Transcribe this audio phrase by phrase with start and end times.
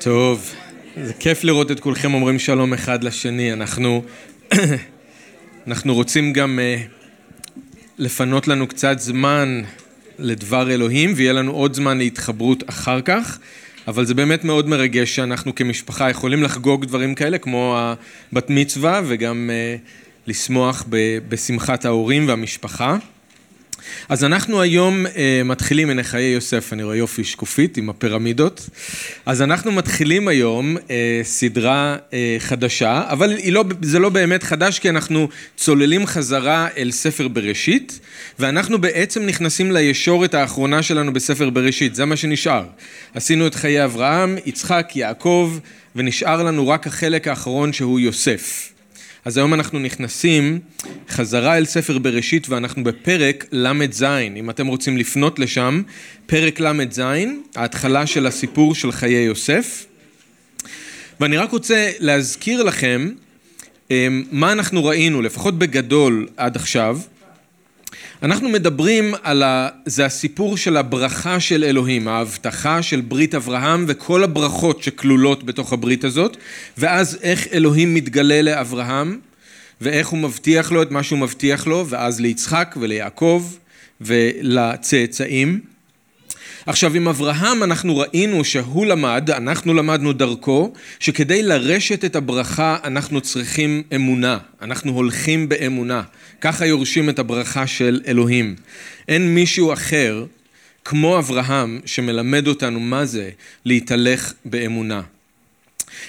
[0.00, 0.54] טוב,
[1.04, 3.52] זה כיף לראות את כולכם אומרים שלום אחד לשני.
[3.52, 4.02] אנחנו,
[5.66, 6.88] אנחנו רוצים גם uh,
[7.98, 9.62] לפנות לנו קצת זמן
[10.18, 13.38] לדבר אלוהים, ויהיה לנו עוד זמן להתחברות אחר כך.
[13.88, 19.50] אבל זה באמת מאוד מרגש שאנחנו כמשפחה יכולים לחגוג דברים כאלה, כמו הבת מצווה, וגם
[19.50, 19.80] uh,
[20.26, 20.84] לשמוח
[21.28, 22.96] בשמחת ההורים והמשפחה.
[24.08, 25.08] אז אנחנו היום uh,
[25.44, 28.68] מתחילים, הנה חיי יוסף, אני רואה יופי שקופית עם הפירמידות.
[29.26, 30.90] אז אנחנו מתחילים היום uh,
[31.22, 37.28] סדרה uh, חדשה, אבל לא, זה לא באמת חדש, כי אנחנו צוללים חזרה אל ספר
[37.28, 38.00] בראשית,
[38.38, 42.64] ואנחנו בעצם נכנסים לישורת האחרונה שלנו בספר בראשית, זה מה שנשאר.
[43.14, 45.58] עשינו את חיי אברהם, יצחק, יעקב,
[45.96, 48.75] ונשאר לנו רק החלק האחרון שהוא יוסף.
[49.26, 50.58] אז היום אנחנו נכנסים
[51.08, 54.02] חזרה אל ספר בראשית ואנחנו בפרק ל"ז,
[54.36, 55.82] אם אתם רוצים לפנות לשם,
[56.26, 57.00] פרק ל"ז,
[57.56, 59.86] ההתחלה של הסיפור של חיי יוסף.
[61.20, 63.10] ואני רק רוצה להזכיר לכם
[63.90, 66.98] אמ, מה אנחנו ראינו, לפחות בגדול עד עכשיו.
[68.22, 69.68] אנחנו מדברים על ה...
[69.86, 76.04] זה הסיפור של הברכה של אלוהים, ההבטחה של ברית אברהם וכל הברכות שכלולות בתוך הברית
[76.04, 76.36] הזאת,
[76.78, 79.18] ואז איך אלוהים מתגלה לאברהם,
[79.80, 83.44] ואיך הוא מבטיח לו את מה שהוא מבטיח לו, ואז ליצחק וליעקב
[84.00, 85.60] ולצאצאים.
[86.66, 93.20] עכשיו עם אברהם אנחנו ראינו שהוא למד, אנחנו למדנו דרכו, שכדי לרשת את הברכה אנחנו
[93.20, 96.02] צריכים אמונה, אנחנו הולכים באמונה,
[96.40, 98.54] ככה יורשים את הברכה של אלוהים.
[99.08, 100.24] אין מישהו אחר
[100.84, 103.30] כמו אברהם שמלמד אותנו מה זה
[103.64, 105.02] להתהלך באמונה.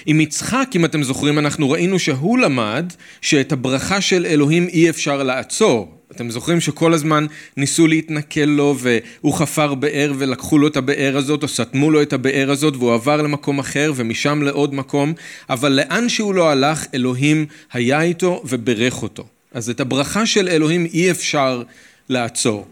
[0.06, 5.22] עם יצחק, אם אתם זוכרים, אנחנו ראינו שהוא למד שאת הברכה של אלוהים אי אפשר
[5.22, 5.97] לעצור.
[6.12, 11.42] אתם זוכרים שכל הזמן ניסו להתנכל לו והוא חפר באר ולקחו לו את הבאר הזאת
[11.42, 15.12] או סתמו לו את הבאר הזאת והוא עבר למקום אחר ומשם לעוד מקום
[15.50, 19.26] אבל לאן שהוא לא הלך אלוהים היה איתו וברך אותו.
[19.52, 21.62] אז את הברכה של אלוהים אי אפשר
[22.08, 22.66] לעצור.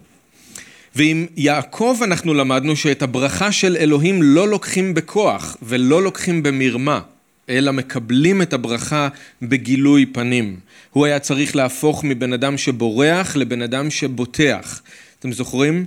[0.95, 7.01] ועם יעקב אנחנו למדנו שאת הברכה של אלוהים לא לוקחים בכוח ולא לוקחים במרמה
[7.49, 9.09] אלא מקבלים את הברכה
[9.43, 10.57] בגילוי פנים.
[10.91, 14.83] הוא היה צריך להפוך מבן אדם שבורח לבן אדם שבוטח.
[15.19, 15.85] אתם זוכרים?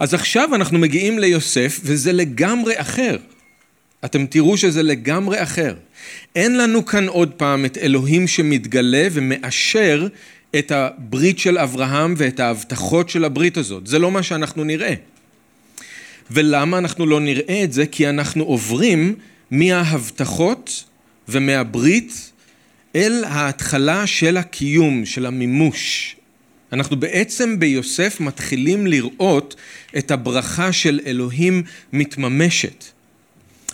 [0.00, 3.16] אז עכשיו אנחנו מגיעים ליוסף וזה לגמרי אחר.
[4.04, 5.74] אתם תראו שזה לגמרי אחר.
[6.36, 10.06] אין לנו כאן עוד פעם את אלוהים שמתגלה ומאשר
[10.58, 13.86] את הברית של אברהם ואת ההבטחות של הברית הזאת.
[13.86, 14.94] זה לא מה שאנחנו נראה.
[16.30, 17.86] ולמה אנחנו לא נראה את זה?
[17.86, 19.14] כי אנחנו עוברים
[19.50, 20.84] מההבטחות
[21.28, 22.32] ומהברית
[22.96, 26.16] אל ההתחלה של הקיום, של המימוש.
[26.72, 29.54] אנחנו בעצם ביוסף מתחילים לראות
[29.98, 31.62] את הברכה של אלוהים
[31.92, 32.84] מתממשת.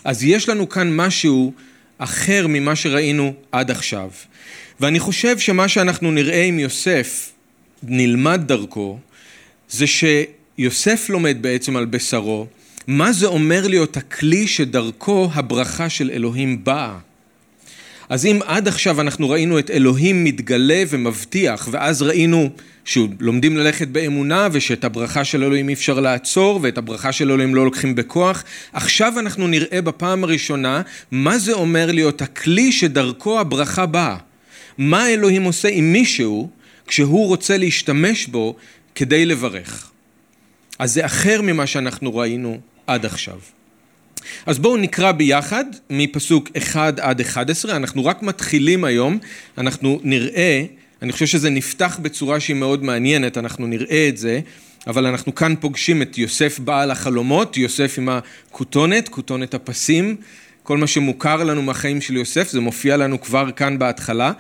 [0.05, 1.53] אז יש לנו כאן משהו
[1.99, 4.11] אחר ממה שראינו עד עכשיו.
[4.81, 7.33] ואני חושב שמה שאנחנו נראה עם יוסף,
[7.83, 8.99] נלמד דרכו,
[9.69, 12.47] זה שיוסף לומד בעצם על בשרו
[12.87, 16.99] מה זה אומר להיות הכלי שדרכו הברכה של אלוהים באה.
[18.09, 22.51] אז אם עד עכשיו אנחנו ראינו את אלוהים מתגלה ומבטיח, ואז ראינו
[22.85, 27.65] שלומדים ללכת באמונה ושאת הברכה של אלוהים אי אפשר לעצור ואת הברכה של אלוהים לא
[27.65, 34.17] לוקחים בכוח, עכשיו אנחנו נראה בפעם הראשונה מה זה אומר להיות הכלי שדרכו הברכה באה.
[34.79, 36.51] מה אלוהים עושה עם מישהו
[36.87, 38.57] כשהוא רוצה להשתמש בו
[38.95, 39.91] כדי לברך.
[40.79, 43.39] אז זה אחר ממה שאנחנו ראינו עד עכשיו.
[44.47, 49.19] אז בואו נקרא ביחד מפסוק 1 עד 11, אנחנו רק מתחילים היום,
[49.59, 50.65] אנחנו נראה,
[51.03, 54.41] אני חושב שזה נפתח בצורה שהיא מאוד מעניינת, אנחנו נראה את זה,
[54.87, 60.17] אבל אנחנו כאן פוגשים את יוסף בעל החלומות, יוסף עם הכותונת, כותונת הפסים,
[60.63, 64.33] כל מה שמוכר לנו מהחיים של יוסף, זה מופיע לנו כבר כאן בהתחלה.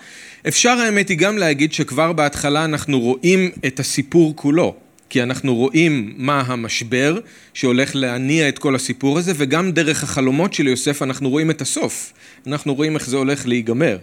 [0.49, 4.86] אפשר האמת היא גם להגיד שכבר בהתחלה אנחנו רואים את הסיפור כולו.
[5.09, 7.19] כי אנחנו רואים מה המשבר
[7.55, 12.13] שהולך להניע את כל הסיפור הזה, וגם דרך החלומות של יוסף אנחנו רואים את הסוף.
[12.47, 13.99] אנחנו רואים איך זה הולך להיגמר.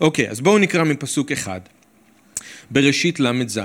[0.00, 1.60] אוקיי, אז בואו נקרא מפסוק אחד.
[2.70, 3.60] בראשית ל"ז: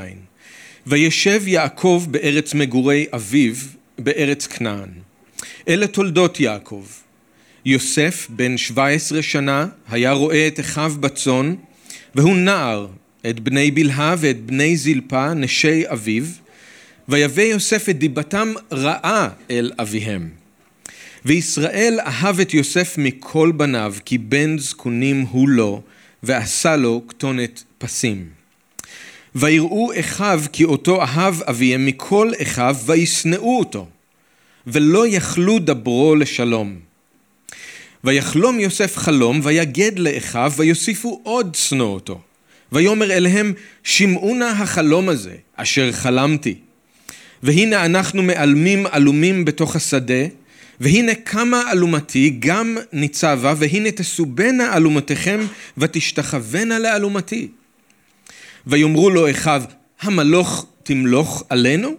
[0.88, 3.54] וישב יעקב בארץ מגורי אביו,
[4.00, 4.90] בארץ כנען.
[5.68, 6.86] אלה תולדות יעקב.
[7.66, 11.56] יוסף, בן 17 שנה, היה רואה את אחיו בצאן,
[12.16, 12.88] והוא נער,
[13.30, 16.24] את בני בלהה ואת בני זלפה, נשי אביו,
[17.10, 20.30] ויבא יוסף את דיבתם רעה אל אביהם.
[21.26, 25.82] וישראל אהב את יוסף מכל בניו, כי בן זקונים הוא לו,
[26.24, 28.26] ועשה לו כתונת פסים.
[29.36, 33.88] ויראו אחיו כי אותו אהב אביהם מכל אחיו, וישנאו אותו.
[34.68, 36.76] ולא יכלו דברו לשלום.
[38.04, 42.22] ויחלום יוסף חלום, ויגד לאחיו, ויוסיפו עוד שנוא אותו.
[42.72, 43.54] ויאמר אליהם,
[43.84, 46.56] שמעו נא החלום הזה, אשר חלמתי.
[47.44, 50.26] והנה אנחנו מעלמים עלומים בתוך השדה,
[50.80, 55.40] והנה קמה אלומתי גם ניצבה, והנה תסובנה אלומתיכם
[55.78, 57.48] ותשתחוונה לאלומתי.
[58.68, 59.64] ויאמרו לו אחיו,
[60.02, 61.96] המלוך תמלוך עלינו?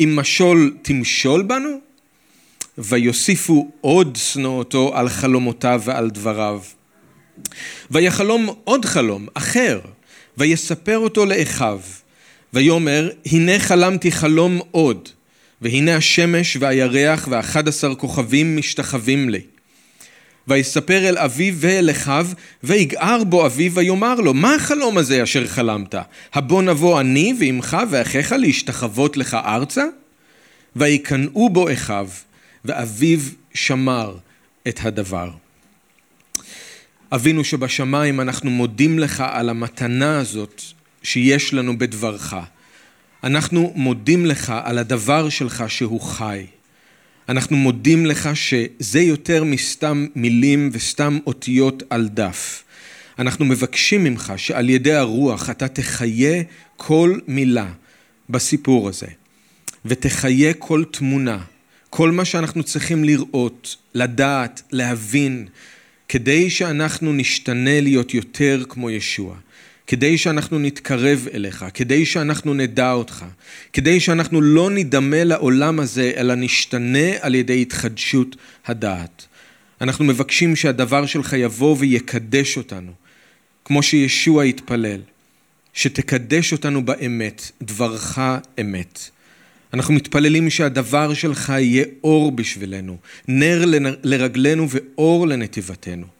[0.00, 1.80] אם משול תמשול בנו?
[2.78, 6.60] ויוסיפו עוד שנואותו על חלומותיו ועל דבריו.
[7.90, 9.80] ויחלום עוד חלום אחר,
[10.36, 11.80] ויספר אותו לאחיו.
[12.52, 15.08] ויאמר, הנה חלמתי חלום עוד,
[15.60, 19.40] והנה השמש והירח ואחד עשר כוכבים משתחווים לי.
[20.48, 22.26] ויספר אל אביו ואל אחיו,
[22.62, 25.94] ויגער בו אביו ויאמר לו, מה החלום הזה אשר חלמת?
[26.34, 29.84] הבוא נבוא אני ואמך ואחיך להשתחוות לך ארצה?
[30.76, 32.08] ויקנאו בו אחיו,
[32.64, 33.18] ואביו
[33.54, 34.16] שמר
[34.68, 35.30] את הדבר.
[37.12, 40.62] אבינו שבשמיים אנחנו מודים לך על המתנה הזאת
[41.02, 42.34] שיש לנו בדברך.
[43.24, 46.46] אנחנו מודים לך על הדבר שלך שהוא חי.
[47.28, 52.62] אנחנו מודים לך שזה יותר מסתם מילים וסתם אותיות על דף.
[53.18, 56.42] אנחנו מבקשים ממך שעל ידי הרוח אתה תחיה
[56.76, 57.66] כל מילה
[58.28, 59.06] בסיפור הזה,
[59.84, 61.38] ותחיה כל תמונה,
[61.90, 65.46] כל מה שאנחנו צריכים לראות, לדעת, להבין,
[66.08, 69.36] כדי שאנחנו נשתנה להיות יותר כמו ישוע.
[69.90, 73.24] כדי שאנחנו נתקרב אליך, כדי שאנחנו נדע אותך,
[73.72, 79.26] כדי שאנחנו לא נדמה לעולם הזה, אלא נשתנה על ידי התחדשות הדעת.
[79.80, 82.92] אנחנו מבקשים שהדבר שלך יבוא ויקדש אותנו,
[83.64, 85.00] כמו שישוע התפלל,
[85.72, 88.18] שתקדש אותנו באמת, דברך
[88.60, 89.00] אמת.
[89.74, 92.96] אנחנו מתפללים שהדבר שלך יהיה אור בשבילנו,
[93.28, 93.64] נר
[94.02, 96.19] לרגלינו ואור לנתיבתנו.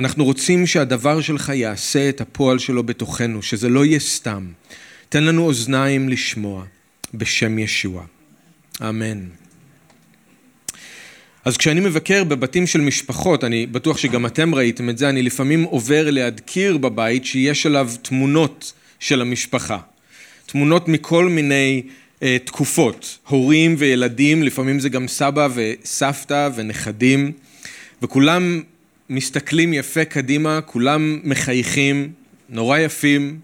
[0.00, 4.46] אנחנו רוצים שהדבר שלך יעשה את הפועל שלו בתוכנו, שזה לא יהיה סתם.
[5.08, 6.64] תן לנו אוזניים לשמוע,
[7.14, 8.04] בשם ישוע.
[8.88, 9.24] אמן.
[11.44, 15.62] אז כשאני מבקר בבתים של משפחות, אני בטוח שגם אתם ראיתם את זה, אני לפעמים
[15.62, 19.78] עובר ליד קיר בבית שיש עליו תמונות של המשפחה.
[20.46, 21.82] תמונות מכל מיני
[22.22, 27.32] אה, תקופות, הורים וילדים, לפעמים זה גם סבא וסבתא ונכדים,
[28.02, 28.62] וכולם
[29.10, 32.12] מסתכלים יפה קדימה, כולם מחייכים,
[32.48, 33.38] נורא יפים.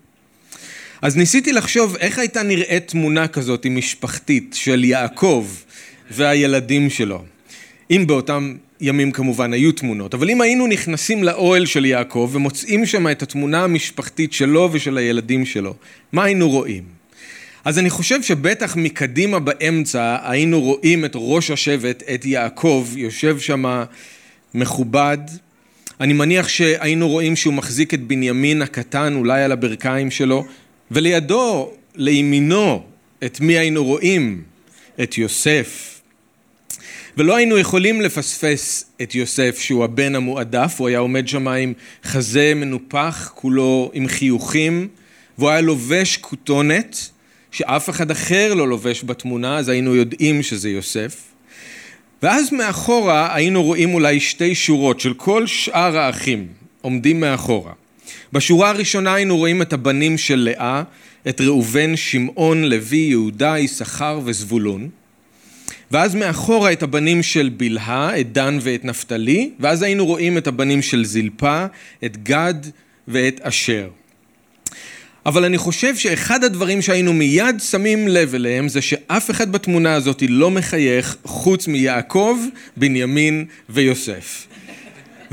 [1.03, 5.47] אז ניסיתי לחשוב איך הייתה נראית תמונה כזאת עם משפחתית של יעקב
[6.11, 7.25] והילדים שלו.
[7.91, 13.09] אם באותם ימים כמובן היו תמונות, אבל אם היינו נכנסים לאוהל של יעקב ומוצאים שם
[13.09, 15.75] את התמונה המשפחתית שלו ושל הילדים שלו,
[16.13, 16.83] מה היינו רואים?
[17.65, 23.85] אז אני חושב שבטח מקדימה באמצע היינו רואים את ראש השבט, את יעקב, יושב שם
[24.55, 25.19] מכובד,
[26.01, 30.45] אני מניח שהיינו רואים שהוא מחזיק את בנימין הקטן אולי על הברכיים שלו,
[30.91, 32.83] ולידו, לימינו,
[33.25, 34.43] את מי היינו רואים?
[35.03, 36.01] את יוסף.
[37.17, 41.73] ולא היינו יכולים לפספס את יוסף שהוא הבן המועדף, הוא היה עומד שם עם
[42.05, 44.89] חזה מנופח, כולו עם חיוכים,
[45.39, 46.97] והוא היה לובש כותונת
[47.51, 51.23] שאף אחד אחר לא לובש בתמונה, אז היינו יודעים שזה יוסף.
[52.23, 56.47] ואז מאחורה היינו רואים אולי שתי שורות של כל שאר האחים
[56.83, 57.73] עומדים מאחורה.
[58.33, 60.83] בשורה הראשונה היינו רואים את הבנים של לאה,
[61.29, 64.89] את ראובן, שמעון, לוי, יהודה, יששכר וזבולון.
[65.91, 70.83] ואז מאחורה את הבנים של בלהה, את דן ואת נפתלי, ואז היינו רואים את הבנים
[70.83, 71.67] של זלפה,
[72.05, 72.55] את גד
[73.09, 73.89] ואת אשר.
[75.27, 80.23] אבל אני חושב שאחד הדברים שהיינו מיד שמים לב אליהם זה שאף אחד בתמונה הזאת
[80.29, 82.39] לא מחייך חוץ מיעקב,
[82.77, 84.47] בנימין ויוסף.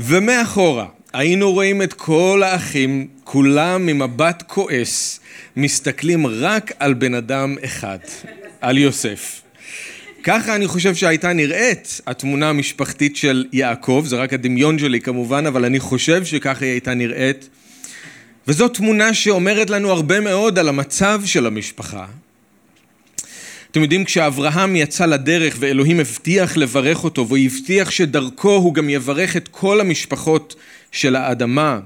[0.00, 5.20] ומאחורה היינו רואים את כל האחים, כולם ממבט כועס,
[5.56, 7.98] מסתכלים רק על בן אדם אחד,
[8.60, 9.42] על יוסף.
[10.24, 15.64] ככה אני חושב שהייתה נראית התמונה המשפחתית של יעקב, זה רק הדמיון שלי כמובן, אבל
[15.64, 17.48] אני חושב שככה היא הייתה נראית.
[18.48, 22.06] וזו תמונה שאומרת לנו הרבה מאוד על המצב של המשפחה.
[23.70, 29.36] אתם יודעים, כשאברהם יצא לדרך ואלוהים הבטיח לברך אותו, והוא הבטיח שדרכו הוא גם יברך
[29.36, 30.54] את כל המשפחות
[30.92, 31.80] של האדמה,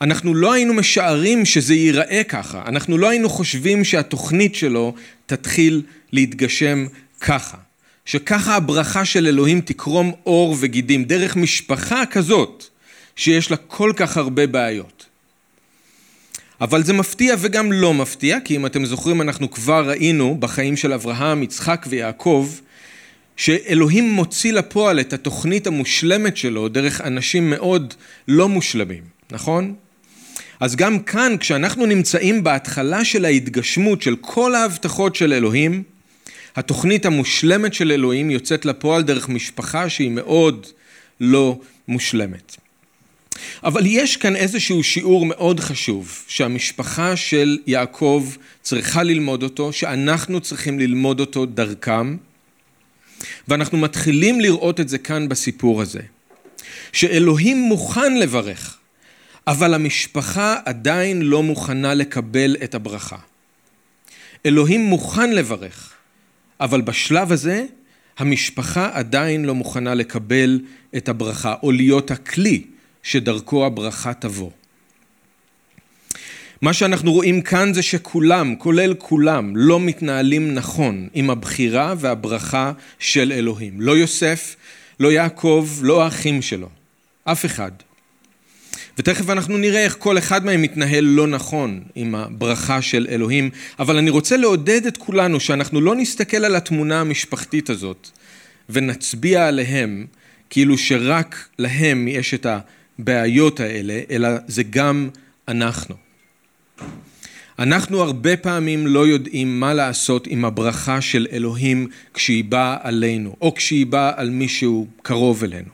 [0.00, 4.94] אנחנו לא היינו משערים שזה ייראה ככה, אנחנו לא היינו חושבים שהתוכנית שלו
[5.26, 6.86] תתחיל להתגשם
[7.20, 7.56] ככה,
[8.04, 12.64] שככה הברכה של אלוהים תקרום אור וגידים, דרך משפחה כזאת,
[13.16, 15.06] שיש לה כל כך הרבה בעיות.
[16.60, 20.92] אבל זה מפתיע וגם לא מפתיע, כי אם אתם זוכרים אנחנו כבר ראינו בחיים של
[20.92, 22.48] אברהם, יצחק ויעקב,
[23.36, 27.94] שאלוהים מוציא לפועל את התוכנית המושלמת שלו דרך אנשים מאוד
[28.28, 29.74] לא מושלמים, נכון?
[30.60, 35.82] אז גם כאן, כשאנחנו נמצאים בהתחלה של ההתגשמות של כל ההבטחות של אלוהים,
[36.56, 40.66] התוכנית המושלמת של אלוהים יוצאת לפועל דרך משפחה שהיא מאוד
[41.20, 41.58] לא
[41.88, 42.56] מושלמת.
[43.64, 48.30] אבל יש כאן איזשהו שיעור מאוד חשוב שהמשפחה של יעקב
[48.62, 52.16] צריכה ללמוד אותו, שאנחנו צריכים ללמוד אותו דרכם,
[53.48, 56.00] ואנחנו מתחילים לראות את זה כאן בסיפור הזה.
[56.92, 58.78] שאלוהים מוכן לברך,
[59.46, 63.16] אבל המשפחה עדיין לא מוכנה לקבל את הברכה.
[64.46, 65.92] אלוהים מוכן לברך,
[66.60, 67.64] אבל בשלב הזה
[68.18, 70.60] המשפחה עדיין לא מוכנה לקבל
[70.96, 72.64] את הברכה, או להיות הכלי
[73.06, 74.50] שדרכו הברכה תבוא.
[76.62, 83.32] מה שאנחנו רואים כאן זה שכולם, כולל כולם, לא מתנהלים נכון עם הבחירה והברכה של
[83.32, 83.80] אלוהים.
[83.80, 84.56] לא יוסף,
[85.00, 86.68] לא יעקב, לא האחים שלו.
[87.24, 87.70] אף אחד.
[88.98, 93.96] ותכף אנחנו נראה איך כל אחד מהם מתנהל לא נכון עם הברכה של אלוהים, אבל
[93.96, 98.08] אני רוצה לעודד את כולנו שאנחנו לא נסתכל על התמונה המשפחתית הזאת
[98.70, 100.06] ונצביע עליהם
[100.50, 102.46] כאילו שרק להם יש את
[102.98, 105.08] הבעיות האלה, אלא זה גם
[105.48, 105.94] אנחנו.
[107.58, 113.54] אנחנו הרבה פעמים לא יודעים מה לעשות עם הברכה של אלוהים כשהיא באה עלינו, או
[113.54, 115.68] כשהיא באה על מישהו קרוב אלינו.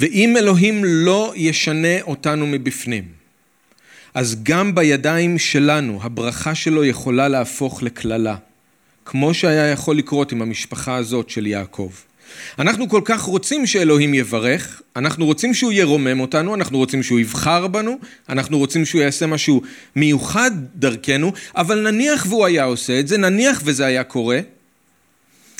[0.00, 3.04] ואם אלוהים לא ישנה אותנו מבפנים,
[4.14, 8.36] אז גם בידיים שלנו הברכה שלו יכולה להפוך לקללה,
[9.04, 11.90] כמו שהיה יכול לקרות עם המשפחה הזאת של יעקב.
[12.58, 17.66] אנחנו כל כך רוצים שאלוהים יברך, אנחנו רוצים שהוא ירומם אותנו, אנחנו רוצים שהוא יבחר
[17.66, 17.98] בנו,
[18.28, 19.62] אנחנו רוצים שהוא יעשה משהו
[19.96, 24.40] מיוחד דרכנו, אבל נניח והוא היה עושה את זה, נניח וזה היה קורה,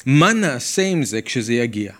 [0.06, 1.92] מה נעשה עם זה כשזה יגיע?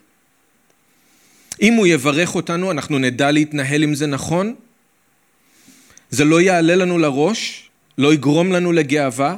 [1.63, 4.55] אם הוא יברך אותנו, אנחנו נדע להתנהל עם זה נכון?
[6.11, 7.69] זה לא יעלה לנו לראש?
[7.99, 9.37] לא יגרום לנו לגאווה?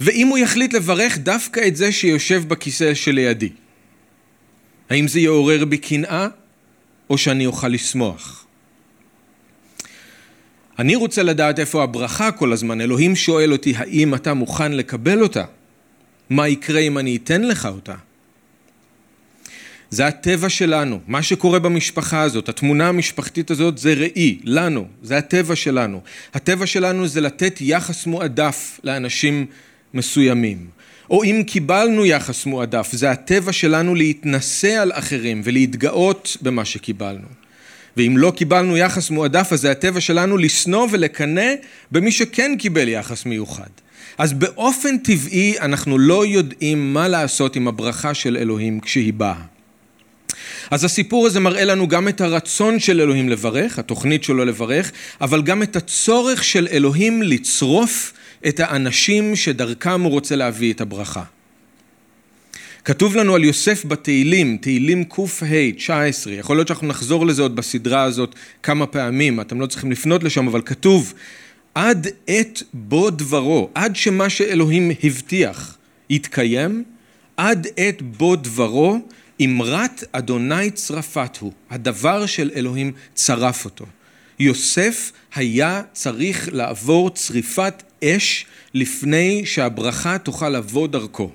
[0.00, 3.48] ואם הוא יחליט לברך דווקא את זה שיושב בכיסא שלידי,
[4.90, 6.28] האם זה יעורר בי קנאה
[7.10, 8.46] או שאני אוכל לשמוח?
[10.78, 12.80] אני רוצה לדעת איפה הברכה כל הזמן.
[12.80, 15.44] אלוהים שואל אותי, האם אתה מוכן לקבל אותה?
[16.30, 17.94] מה יקרה אם אני אתן לך אותה?
[19.90, 25.56] זה הטבע שלנו, מה שקורה במשפחה הזאת, התמונה המשפחתית הזאת זה ראי, לנו, זה הטבע
[25.56, 26.00] שלנו.
[26.34, 29.46] הטבע שלנו זה לתת יחס מועדף לאנשים
[29.98, 30.66] מסוימים.
[31.10, 37.28] או אם קיבלנו יחס מועדף, זה הטבע שלנו להתנשא על אחרים ולהתגאות במה שקיבלנו.
[37.96, 41.52] ואם לא קיבלנו יחס מועדף, אז זה הטבע שלנו לשנוא ולקנא
[41.92, 43.70] במי שכן קיבל יחס מיוחד.
[44.18, 49.42] אז באופן טבעי אנחנו לא יודעים מה לעשות עם הברכה של אלוהים כשהיא באה.
[50.70, 55.42] אז הסיפור הזה מראה לנו גם את הרצון של אלוהים לברך, התוכנית שלו לברך, אבל
[55.42, 58.12] גם את הצורך של אלוהים לצרוף
[58.48, 61.22] את האנשים שדרכם הוא רוצה להביא את הברכה.
[62.84, 65.22] כתוב לנו על יוסף בתהילים, תהילים קה
[65.76, 70.24] 19, יכול להיות שאנחנו נחזור לזה עוד בסדרה הזאת כמה פעמים, אתם לא צריכים לפנות
[70.24, 71.14] לשם, אבל כתוב
[71.74, 75.76] עד עת בו דברו, עד שמה שאלוהים הבטיח
[76.10, 76.84] יתקיים,
[77.36, 78.98] עד עת בו דברו,
[79.44, 83.86] אמרת אדוני צרפת הוא, הדבר של אלוהים צרף אותו.
[84.38, 91.30] יוסף היה צריך לעבור צריפת אש לפני שהברכה תוכל לבוא דרכו.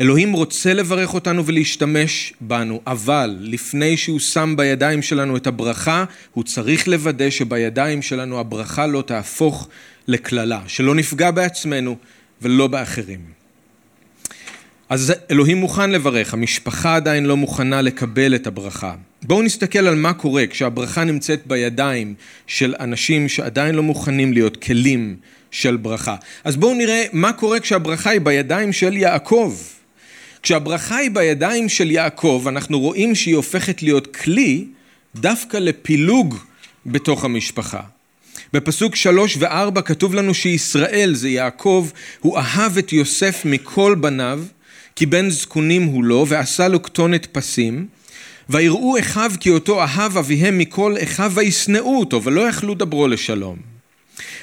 [0.00, 6.44] אלוהים רוצה לברך אותנו ולהשתמש בנו, אבל לפני שהוא שם בידיים שלנו את הברכה, הוא
[6.44, 9.68] צריך לוודא שבידיים שלנו הברכה לא תהפוך
[10.08, 11.96] לקללה, שלא נפגע בעצמנו
[12.42, 13.43] ולא באחרים.
[14.88, 18.94] אז אלוהים מוכן לברך, המשפחה עדיין לא מוכנה לקבל את הברכה.
[19.22, 22.14] בואו נסתכל על מה קורה כשהברכה נמצאת בידיים
[22.46, 25.16] של אנשים שעדיין לא מוכנים להיות כלים
[25.50, 26.16] של ברכה.
[26.44, 29.54] אז בואו נראה מה קורה כשהברכה היא בידיים של יעקב.
[30.42, 34.64] כשהברכה היא בידיים של יעקב, אנחנו רואים שהיא הופכת להיות כלי
[35.16, 36.38] דווקא לפילוג
[36.86, 37.80] בתוך המשפחה.
[38.52, 41.88] בפסוק שלוש וארבע כתוב לנו שישראל, זה יעקב,
[42.20, 44.44] הוא אהב את יוסף מכל בניו,
[44.96, 47.86] כי בן זקונים הוא לו, ועשה לו כתונת פסים.
[48.48, 53.56] ויראו אחיו כי אותו אהב אביהם מכל אחיו וישנאו אותו ולא יכלו דברו לשלום.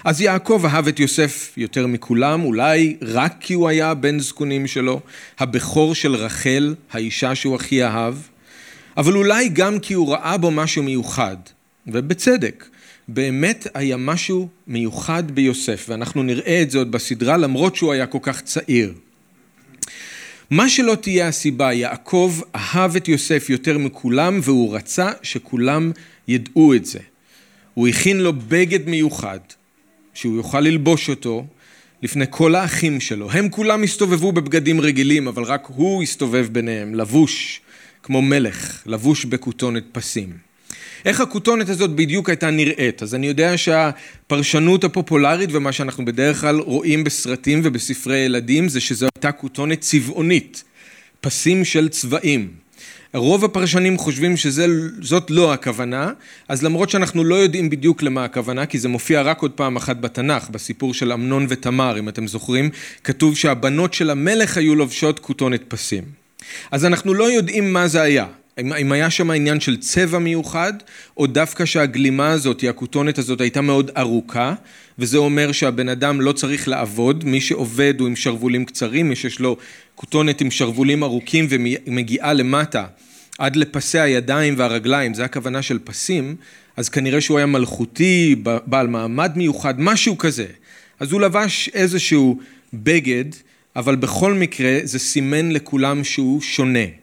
[0.03, 4.99] אז יעקב אהב את יוסף יותר מכולם, אולי רק כי הוא היה בן זקונים שלו,
[5.39, 8.15] הבכור של רחל, האישה שהוא הכי אהב,
[8.97, 11.37] אבל אולי גם כי הוא ראה בו משהו מיוחד,
[11.87, 12.65] ובצדק.
[13.07, 18.17] באמת היה משהו מיוחד ביוסף, ואנחנו נראה את זה עוד בסדרה למרות שהוא היה כל
[18.21, 18.93] כך צעיר.
[20.51, 25.91] מה שלא תהיה הסיבה, יעקב אהב את יוסף יותר מכולם והוא רצה שכולם
[26.27, 26.99] ידעו את זה.
[27.73, 29.39] הוא הכין לו בגד מיוחד,
[30.13, 31.45] שהוא יוכל ללבוש אותו
[32.03, 33.31] לפני כל האחים שלו.
[33.31, 37.61] הם כולם הסתובבו בבגדים רגילים, אבל רק הוא הסתובב ביניהם, לבוש
[38.03, 40.50] כמו מלך, לבוש בכותונת פסים.
[41.05, 43.03] איך הכותונת הזאת בדיוק הייתה נראית?
[43.03, 49.07] אז אני יודע שהפרשנות הפופולרית ומה שאנחנו בדרך כלל רואים בסרטים ובספרי ילדים זה שזו
[49.15, 50.63] הייתה כותונת צבעונית,
[51.21, 52.47] פסים של צבעים.
[53.13, 56.11] רוב הפרשנים חושבים שזאת לא הכוונה,
[56.47, 59.97] אז למרות שאנחנו לא יודעים בדיוק למה הכוונה, כי זה מופיע רק עוד פעם אחת
[59.97, 62.69] בתנ"ך, בסיפור של אמנון ותמר, אם אתם זוכרים,
[63.03, 66.03] כתוב שהבנות של המלך היו לובשות כותונת פסים.
[66.71, 68.25] אז אנחנו לא יודעים מה זה היה.
[68.59, 70.73] אם היה שם עניין של צבע מיוחד,
[71.17, 74.53] או דווקא שהגלימה הזאת, הכותונת הזאת, הייתה מאוד ארוכה,
[74.99, 79.39] וזה אומר שהבן אדם לא צריך לעבוד, מי שעובד הוא עם שרוולים קצרים, מי שיש
[79.39, 79.57] לו
[79.95, 82.85] כותונת עם שרוולים ארוכים ומגיעה למטה
[83.37, 86.35] עד לפסי הידיים והרגליים, זה הכוונה של פסים,
[86.77, 90.45] אז כנראה שהוא היה מלכותי, בעל מעמד מיוחד, משהו כזה.
[90.99, 92.39] אז הוא לבש איזשהו
[92.73, 93.25] בגד,
[93.75, 97.00] אבל בכל מקרה זה סימן לכולם שהוא שונה.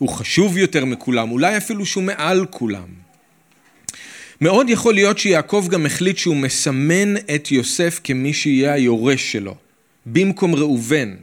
[0.00, 2.88] הוא חשוב יותר מכולם, אולי אפילו שהוא מעל כולם.
[4.40, 9.54] מאוד יכול להיות שיעקב גם החליט שהוא מסמן את יוסף כמי שיהיה היורש שלו,
[10.06, 11.16] במקום ראובן,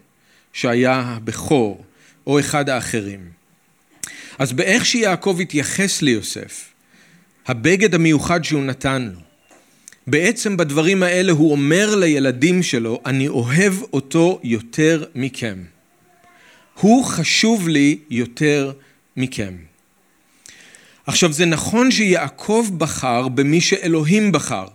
[0.54, 1.84] שהיה הבכור,
[2.28, 3.20] או אחד האחרים.
[4.40, 6.66] אז באיך שיעקב התייחס ליוסף,
[7.48, 9.20] הבגד המיוחד שהוא נתן לו,
[10.08, 15.77] בעצם בדברים האלה הוא אומר לילדים שלו, אני אוהב אותו יותר מכם.
[16.80, 18.72] הוא חשוב לי יותר
[19.18, 19.54] מכם.
[21.08, 24.68] עכשיו זה נכון שיעקב בחר במי שאלוהים בחר.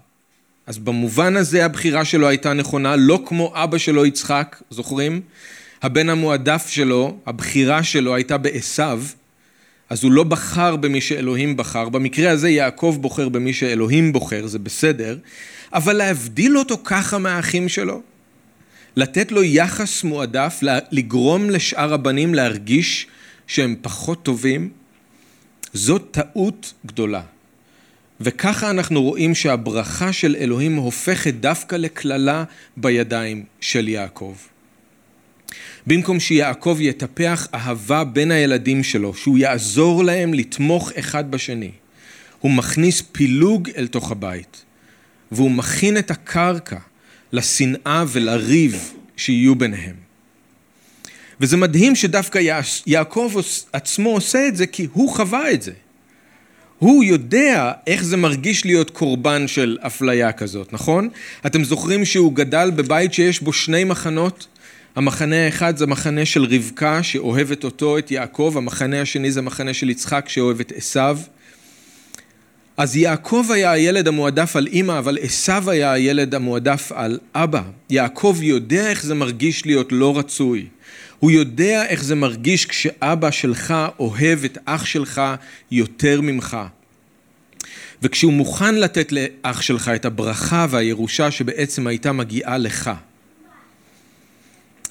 [0.66, 5.20] אז במובן הזה הבחירה שלו הייתה נכונה, לא כמו אבא שלו יצחק, זוכרים?
[5.82, 8.82] הבן המועדף שלו, הבחירה שלו הייתה בעשו,
[9.90, 14.58] אז הוא לא בחר במי שאלוהים בחר, במקרה הזה יעקב בוחר במי שאלוהים בוחר, זה
[14.58, 15.18] בסדר,
[15.72, 18.02] אבל להבדיל אותו ככה מהאחים שלו,
[18.96, 23.06] לתת לו יחס מועדף, לגרום לשאר הבנים להרגיש
[23.46, 24.70] שהם פחות טובים,
[25.72, 27.22] זאת טעות גדולה.
[28.20, 32.44] וככה אנחנו רואים שהברכה של אלוהים הופכת דווקא לקללה
[32.76, 34.34] בידיים של יעקב.
[35.86, 41.70] במקום שיעקב יטפח אהבה בין הילדים שלו, שהוא יעזור להם לתמוך אחד בשני,
[42.40, 44.64] הוא מכניס פילוג אל תוך הבית,
[45.32, 46.78] והוא מכין את הקרקע
[47.32, 49.94] לשנאה ולריב שיהיו ביניהם.
[51.40, 52.40] וזה מדהים שדווקא
[52.86, 53.34] יעקב
[53.72, 55.72] עצמו עושה את זה כי הוא חווה את זה.
[56.78, 61.08] הוא יודע איך זה מרגיש להיות קורבן של אפליה כזאת, נכון?
[61.46, 64.46] אתם זוכרים שהוא גדל בבית שיש בו שני מחנות?
[64.96, 69.90] המחנה האחד זה מחנה של רבקה שאוהבת אותו, את יעקב, המחנה השני זה מחנה של
[69.90, 71.18] יצחק שאוהב את עשיו.
[72.76, 77.62] אז יעקב היה הילד המועדף על אימא, אבל עשיו היה הילד המועדף על אבא.
[77.90, 80.66] יעקב יודע איך זה מרגיש להיות לא רצוי.
[81.18, 85.22] הוא יודע איך זה מרגיש כשאבא שלך אוהב את אח שלך
[85.70, 86.56] יותר ממך.
[88.02, 92.90] וכשהוא מוכן לתת לאח שלך את הברכה והירושה שבעצם הייתה מגיעה לך.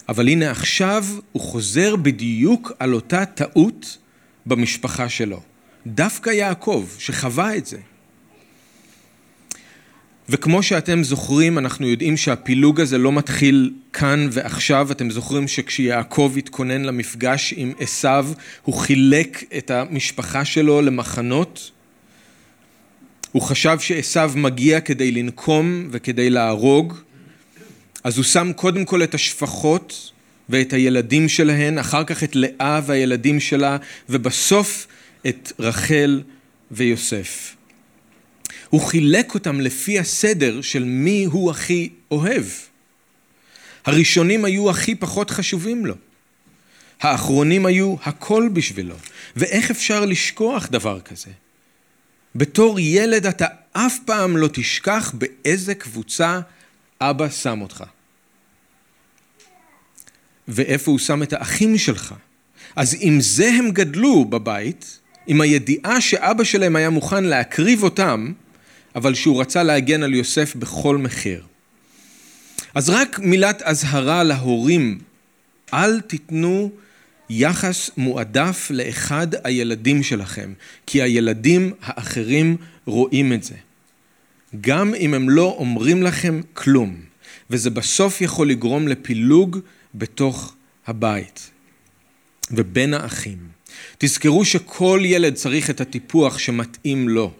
[0.10, 3.98] אבל הנה עכשיו הוא חוזר בדיוק על אותה טעות
[4.46, 5.42] במשפחה שלו.
[5.88, 7.78] דווקא יעקב, שחווה את זה.
[10.30, 14.92] וכמו שאתם זוכרים, אנחנו יודעים שהפילוג הזה לא מתחיל כאן ועכשיו.
[14.92, 18.28] אתם זוכרים שכשיעקב התכונן למפגש עם עשיו,
[18.64, 21.72] הוא חילק את המשפחה שלו למחנות?
[23.32, 26.94] הוא חשב שעשיו מגיע כדי לנקום וכדי להרוג,
[28.04, 30.12] אז הוא שם קודם כל את השפחות
[30.50, 33.78] ואת הילדים שלהן, אחר כך את לאה והילדים שלה,
[34.10, 34.88] ובסוף
[35.28, 36.24] את רחל
[36.72, 37.56] ויוסף.
[38.70, 42.46] הוא חילק אותם לפי הסדר של מי הוא הכי אוהב.
[43.86, 45.96] הראשונים היו הכי פחות חשובים לו.
[47.02, 48.96] האחרונים היו הכל בשבילו.
[49.36, 51.32] ואיך אפשר לשכוח דבר כזה?
[52.36, 56.40] בתור ילד אתה אף פעם לא תשכח באיזה קבוצה
[57.02, 57.84] אבא שם אותך.
[60.48, 62.16] ואיפה הוא שם את האחים שלך.
[62.76, 65.00] אז עם זה הם גדלו בבית,
[65.32, 68.32] עם הידיעה שאבא שלהם היה מוכן להקריב אותם,
[68.96, 71.44] אבל שהוא רצה להגן על יוסף בכל מחיר.
[72.76, 75.00] אז רק מילת אזהרה להורים,
[75.74, 76.72] אל תיתנו
[77.30, 80.54] יחס מועדף לאחד הילדים שלכם,
[80.86, 83.56] כי הילדים האחרים רואים את זה.
[84.62, 86.96] גם אם הם לא אומרים לכם כלום,
[87.50, 89.60] וזה בסוף יכול לגרום לפילוג
[89.96, 90.56] בתוך
[90.88, 91.50] הבית.
[92.52, 93.61] ובין האחים.
[93.98, 97.32] תזכרו שכל ילד צריך את הטיפוח שמתאים לו.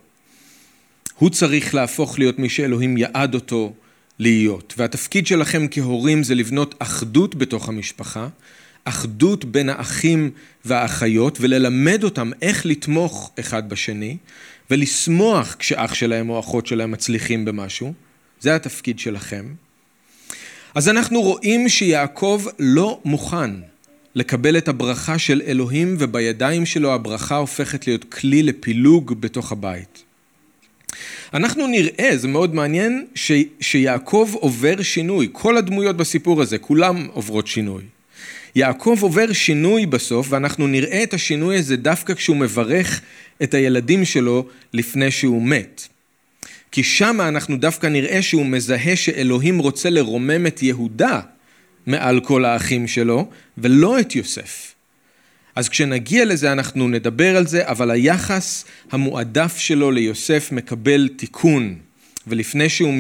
[1.18, 3.74] הוא צריך להפוך להיות מי שאלוהים יעד אותו
[4.20, 4.74] להיות.
[4.78, 8.28] והתפקיד שלכם כהורים זה לבנות אחדות בתוך המשפחה,
[8.84, 10.32] אחדות בין האחים
[10.66, 14.18] והאחיות, וללמד אותם איך לתמוך אחד בשני,
[14.72, 17.94] ולשמוח כשאח שלהם או אחות שלהם מצליחים במשהו.
[18.40, 19.46] זה התפקיד שלכם.
[20.76, 23.52] אז אנחנו רואים שיעקב לא מוכן
[24.16, 30.04] לקבל את הברכה של אלוהים, ובידיים שלו הברכה הופכת להיות כלי לפילוג בתוך הבית.
[31.34, 35.30] אנחנו נראה, זה מאוד מעניין, ש, שיעקב עובר שינוי.
[35.32, 37.84] כל הדמויות בסיפור הזה, כולם עוברות שינוי.
[38.56, 43.02] יעקב עובר שינוי בסוף, ואנחנו נראה את השינוי הזה דווקא כשהוא מברך
[43.44, 45.88] את הילדים שלו לפני שהוא מת.
[46.72, 51.22] כי שם אנחנו דווקא נראה שהוא מזהה שאלוהים רוצה לרומם את יהודה
[51.86, 54.74] מעל כל האחים שלו, ולא את יוסף.
[55.56, 61.76] אז כשנגיע לזה אנחנו נדבר על זה, אבל היחס המועדף שלו ליוסף מקבל תיקון.
[62.28, 62.94] ולפני שהוא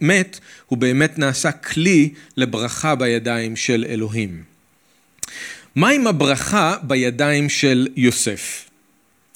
[0.00, 4.42] מת, הוא באמת נעשה כלי לברכה בידיים של אלוהים.
[5.74, 8.70] מה עם הברכה בידיים של יוסף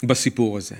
[0.03, 0.74] בסיפור הזה?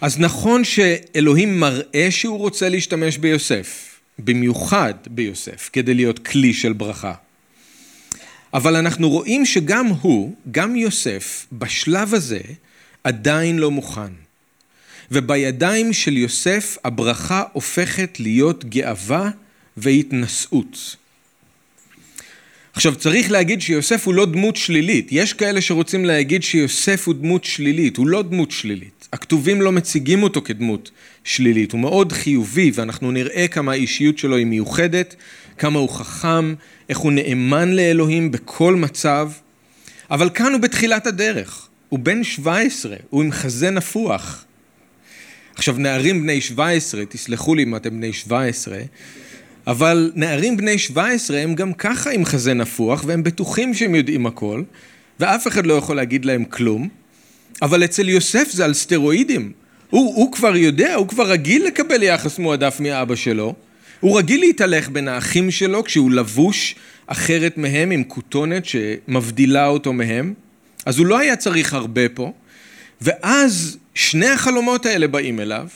[0.00, 3.91] אז נכון שאלוהים מראה שהוא רוצה להשתמש ביוסף,
[4.24, 7.14] במיוחד ביוסף, כדי להיות כלי של ברכה.
[8.54, 12.40] אבל אנחנו רואים שגם הוא, גם יוסף, בשלב הזה
[13.04, 14.12] עדיין לא מוכן.
[15.10, 19.30] ובידיים של יוסף הברכה הופכת להיות גאווה
[19.76, 20.96] והתנשאות.
[22.72, 27.44] עכשיו צריך להגיד שיוסף הוא לא דמות שלילית, יש כאלה שרוצים להגיד שיוסף הוא דמות
[27.44, 29.01] שלילית, הוא לא דמות שלילית.
[29.12, 30.90] הכתובים לא מציגים אותו כדמות
[31.24, 35.16] שלילית, הוא מאוד חיובי ואנחנו נראה כמה האישיות שלו היא מיוחדת,
[35.58, 36.54] כמה הוא חכם,
[36.88, 39.30] איך הוא נאמן לאלוהים בכל מצב,
[40.10, 44.44] אבל כאן הוא בתחילת הדרך, הוא בן 17, הוא עם חזה נפוח.
[45.54, 48.78] עכשיו נערים בני 17, תסלחו לי אם אתם בני 17,
[49.66, 54.62] אבל נערים בני 17 הם גם ככה עם חזה נפוח והם בטוחים שהם יודעים הכל
[55.20, 56.88] ואף אחד לא יכול להגיד להם כלום
[57.62, 59.52] אבל אצל יוסף זה על סטרואידים.
[59.90, 63.54] הוא, הוא כבר יודע, הוא כבר רגיל לקבל יחס מועדף מאבא שלו.
[64.00, 66.74] הוא רגיל להתהלך בין האחים שלו כשהוא לבוש
[67.06, 70.34] אחרת מהם עם כותונת שמבדילה אותו מהם.
[70.86, 72.32] אז הוא לא היה צריך הרבה פה.
[73.00, 75.68] ואז שני החלומות האלה באים אליו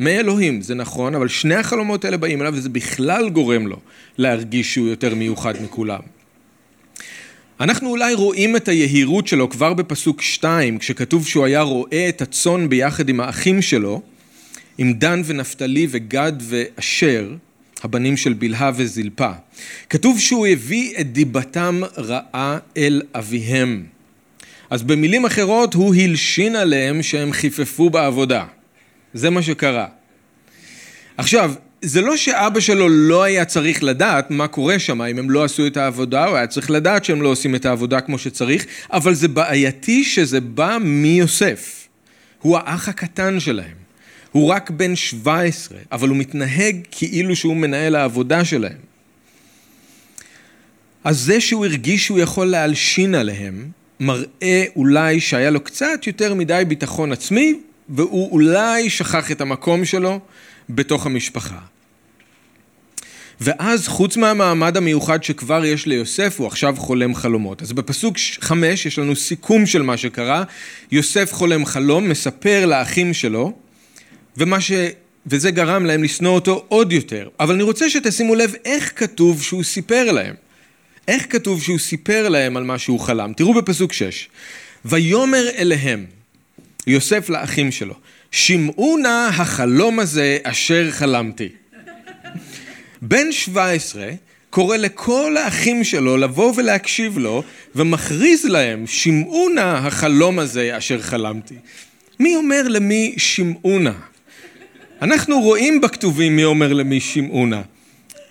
[0.00, 3.76] מאלוהים, זה נכון, אבל שני החלומות האלה באים אליו וזה בכלל גורם לו
[4.18, 6.00] להרגיש שהוא יותר מיוחד מכולם.
[7.60, 12.68] אנחנו אולי רואים את היהירות שלו כבר בפסוק 2, כשכתוב שהוא היה רואה את הצאן
[12.68, 14.02] ביחד עם האחים שלו,
[14.78, 17.34] עם דן ונפתלי וגד ואשר,
[17.82, 19.30] הבנים של בלהה וזלפה.
[19.90, 23.84] כתוב שהוא הביא את דיבתם רעה אל אביהם.
[24.70, 28.44] אז במילים אחרות הוא הלשין עליהם שהם חיפפו בעבודה.
[29.14, 29.86] זה מה שקרה.
[31.16, 35.44] עכשיו, זה לא שאבא שלו לא היה צריך לדעת מה קורה שם, אם הם לא
[35.44, 39.14] עשו את העבודה, הוא היה צריך לדעת שהם לא עושים את העבודה כמו שצריך, אבל
[39.14, 41.88] זה בעייתי שזה בא מיוסף.
[42.40, 43.84] הוא האח הקטן שלהם.
[44.32, 48.78] הוא רק בן 17, אבל הוא מתנהג כאילו שהוא מנהל העבודה שלהם.
[51.04, 53.68] אז זה שהוא הרגיש שהוא יכול להלשין עליהם,
[54.00, 60.20] מראה אולי שהיה לו קצת יותר מדי ביטחון עצמי, והוא אולי שכח את המקום שלו
[60.70, 61.58] בתוך המשפחה.
[63.40, 67.62] ואז חוץ מהמעמד המיוחד שכבר יש ליוסף, הוא עכשיו חולם חלומות.
[67.62, 70.44] אז בפסוק חמש יש לנו סיכום של מה שקרה.
[70.92, 73.52] יוסף חולם חלום, מספר לאחים שלו,
[74.36, 74.72] ומה ש...
[75.26, 77.28] וזה גרם להם לשנוא אותו עוד יותר.
[77.40, 80.34] אבל אני רוצה שתשימו לב איך כתוב שהוא סיפר להם.
[81.08, 83.32] איך כתוב שהוא סיפר להם על מה שהוא חלם?
[83.36, 84.28] תראו בפסוק שש.
[84.84, 86.06] ויאמר אליהם,
[86.86, 87.94] יוסף לאחים שלו,
[88.30, 91.48] שמעו נא החלום הזה אשר חלמתי.
[93.06, 94.06] בן 17
[94.50, 97.42] קורא לכל האחים שלו לבוא ולהקשיב לו
[97.74, 101.54] ומכריז להם, שמעו נא החלום הזה אשר חלמתי.
[102.20, 103.90] מי אומר למי שמעו נא?
[105.02, 107.60] אנחנו רואים בכתובים מי אומר למי שמעו נא.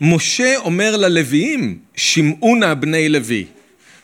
[0.02, 3.46] משה אומר ללוויים, שמעו נא בני לוי.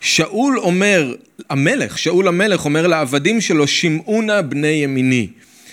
[0.01, 1.15] שאול אומר,
[1.49, 5.27] המלך, שאול המלך אומר לעבדים שלו, שמעו נא בני ימיני.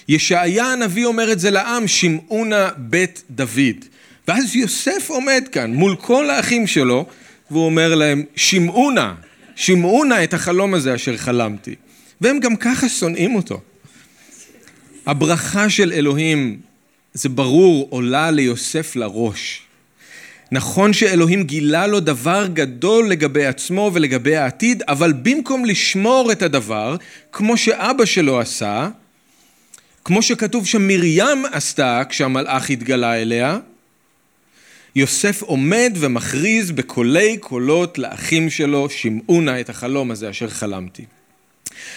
[0.09, 3.96] ישעיה הנביא אומר את זה לעם, שמעו נא בית דוד.
[4.29, 7.07] ואז יוסף עומד כאן מול כל האחים שלו,
[7.51, 9.13] והוא אומר להם, שמעו נא,
[9.57, 11.75] שמעו נא את החלום הזה אשר חלמתי.
[12.21, 13.61] והם גם ככה שונאים אותו.
[15.07, 16.61] הברכה של אלוהים,
[17.15, 19.63] זה ברור, עולה ליוסף לראש.
[20.53, 26.97] נכון שאלוהים גילה לו דבר גדול לגבי עצמו ולגבי העתיד, אבל במקום לשמור את הדבר,
[27.33, 28.89] כמו שאבא שלו עשה,
[30.05, 33.59] כמו שכתוב שמרים עשתה כשהמלאך התגלה אליה,
[34.97, 41.05] יוסף עומד ומכריז בקולי קולות לאחים שלו, שמעו נא את החלום הזה אשר חלמתי.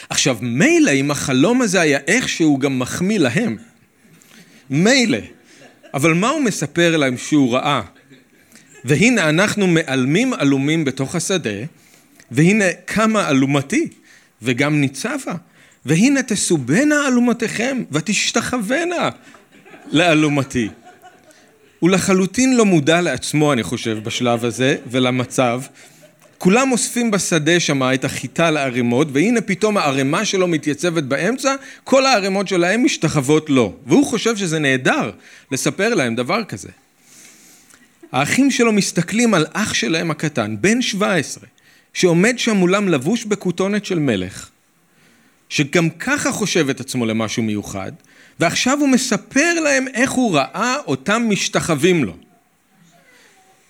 [0.10, 3.58] עכשיו, מילא אם החלום הזה היה איכשהו גם מחמיא להם.
[4.70, 5.18] מילא.
[5.94, 7.82] אבל מה הוא מספר להם שהוא ראה?
[8.86, 11.66] והנה אנחנו מעלמים עלומים בתוך השדה,
[12.32, 13.88] והנה קמה אלומתי,
[14.42, 15.34] וגם ניצבה,
[15.86, 19.10] והנה תסובנה אלומתיכם, ותשתחוונה
[19.92, 20.70] לאלומתי.
[21.80, 25.62] הוא לחלוטין לא מודע לעצמו, אני חושב, בשלב הזה, ולמצב.
[26.38, 32.48] כולם אוספים בשדה שמה את החיטה לערימות, והנה פתאום הערימה שלו מתייצבת באמצע, כל הערימות
[32.48, 33.74] שלהם משתחוות לו.
[33.86, 35.12] והוא חושב שזה נהדר
[35.52, 36.70] לספר להם דבר כזה.
[38.12, 41.44] האחים שלו מסתכלים על אח שלהם הקטן, בן 17,
[41.94, 44.50] שעומד שם מולם לבוש בכותונת של מלך,
[45.50, 47.92] שגם ככה חושב את עצמו למשהו מיוחד,
[48.40, 52.14] ועכשיו הוא מספר להם איך הוא ראה אותם משתחווים לו.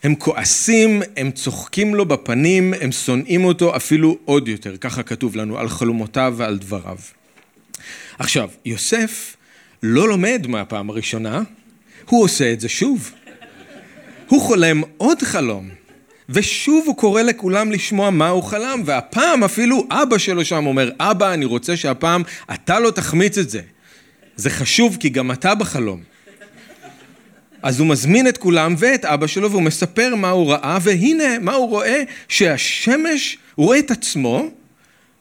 [0.03, 5.57] הם כועסים, הם צוחקים לו בפנים, הם שונאים אותו אפילו עוד יותר, ככה כתוב לנו,
[5.57, 6.97] על חלומותיו ועל דבריו.
[8.19, 9.35] עכשיו, יוסף
[9.83, 11.41] לא לומד מהפעם הראשונה,
[12.05, 13.11] הוא עושה את זה שוב.
[14.27, 15.69] הוא חולם עוד חלום,
[16.29, 21.33] ושוב הוא קורא לכולם לשמוע מה הוא חלם, והפעם אפילו אבא שלו שם אומר, אבא,
[21.33, 23.61] אני רוצה שהפעם אתה לא תחמיץ את זה.
[24.39, 26.01] זה חשוב כי גם אתה בחלום.
[27.61, 31.53] אז הוא מזמין את כולם ואת אבא שלו והוא מספר מה הוא ראה, והנה מה
[31.53, 34.49] הוא רואה, שהשמש, הוא רואה את עצמו,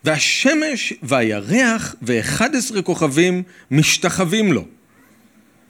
[0.05, 4.65] והשמש והירח ואחד עשרה כוכבים משתחווים לו.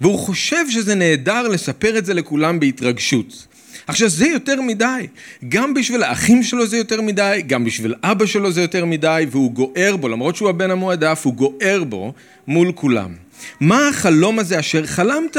[0.01, 3.47] והוא חושב שזה נהדר לספר את זה לכולם בהתרגשות.
[3.87, 5.07] עכשיו זה יותר מדי,
[5.49, 9.53] גם בשביל האחים שלו זה יותר מדי, גם בשביל אבא שלו זה יותר מדי, והוא
[9.53, 12.13] גוער בו, למרות שהוא הבן המועדף, הוא גוער בו
[12.47, 13.28] מול כולם.
[13.61, 15.37] מה החלום הזה אשר חלמת?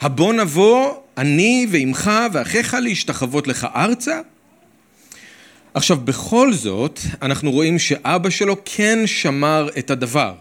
[0.00, 4.20] הבוא נבוא אני ועמך ואחיך להשתחוות לך ארצה?
[5.74, 10.34] עכשיו בכל זאת אנחנו רואים שאבא שלו כן שמר את הדבר.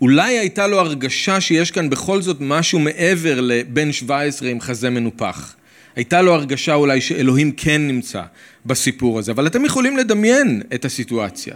[0.00, 5.54] אולי הייתה לו הרגשה שיש כאן בכל זאת משהו מעבר לבן 17 עם חזה מנופח.
[5.96, 8.22] הייתה לו הרגשה אולי שאלוהים כן נמצא
[8.66, 11.54] בסיפור הזה, אבל אתם יכולים לדמיין את הסיטואציה.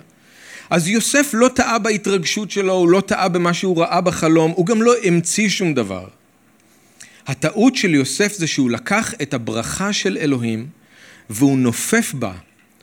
[0.70, 4.83] אז יוסף לא טעה בהתרגשות שלו, הוא לא טעה במה שהוא ראה בחלום, הוא גם
[4.83, 6.09] לא המציא שום דבר.
[7.26, 10.66] הטעות של יוסף זה שהוא לקח את הברכה של אלוהים
[11.31, 12.33] והוא נופף בה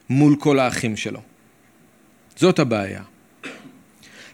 [0.10, 1.22] מול כל האחים שלו.
[2.36, 3.02] זאת הבעיה.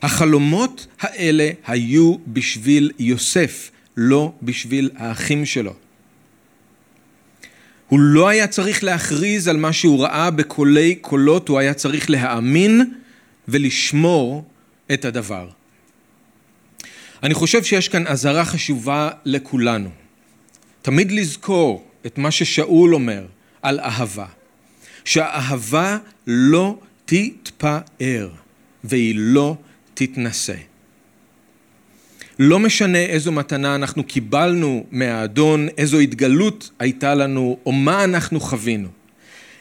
[0.02, 5.74] החלומות האלה היו בשביל יוסף, לא בשביל האחים שלו.
[7.88, 12.94] הוא לא היה צריך להכריז על מה שהוא ראה בקולי קולות, הוא היה צריך להאמין
[13.50, 14.46] ולשמור
[14.94, 15.50] את הדבר.
[17.24, 19.90] אני חושב שיש כאן אזהרה חשובה לכולנו.
[20.82, 23.26] תמיד לזכור את מה ששאול אומר
[23.62, 24.26] על אהבה,
[25.06, 28.30] שהאהבה לא תתפאר
[28.84, 29.56] והיא לא
[29.94, 30.56] תתנשא.
[32.40, 38.99] לא משנה איזו מתנה אנחנו קיבלנו מהאדון, איזו התגלות הייתה לנו או מה אנחנו חווינו.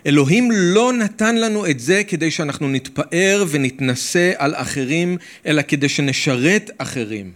[0.06, 6.70] אלוהים לא נתן לנו את זה כדי שאנחנו נתפאר ונתנשא על אחרים, אלא כדי שנשרת
[6.78, 7.32] אחרים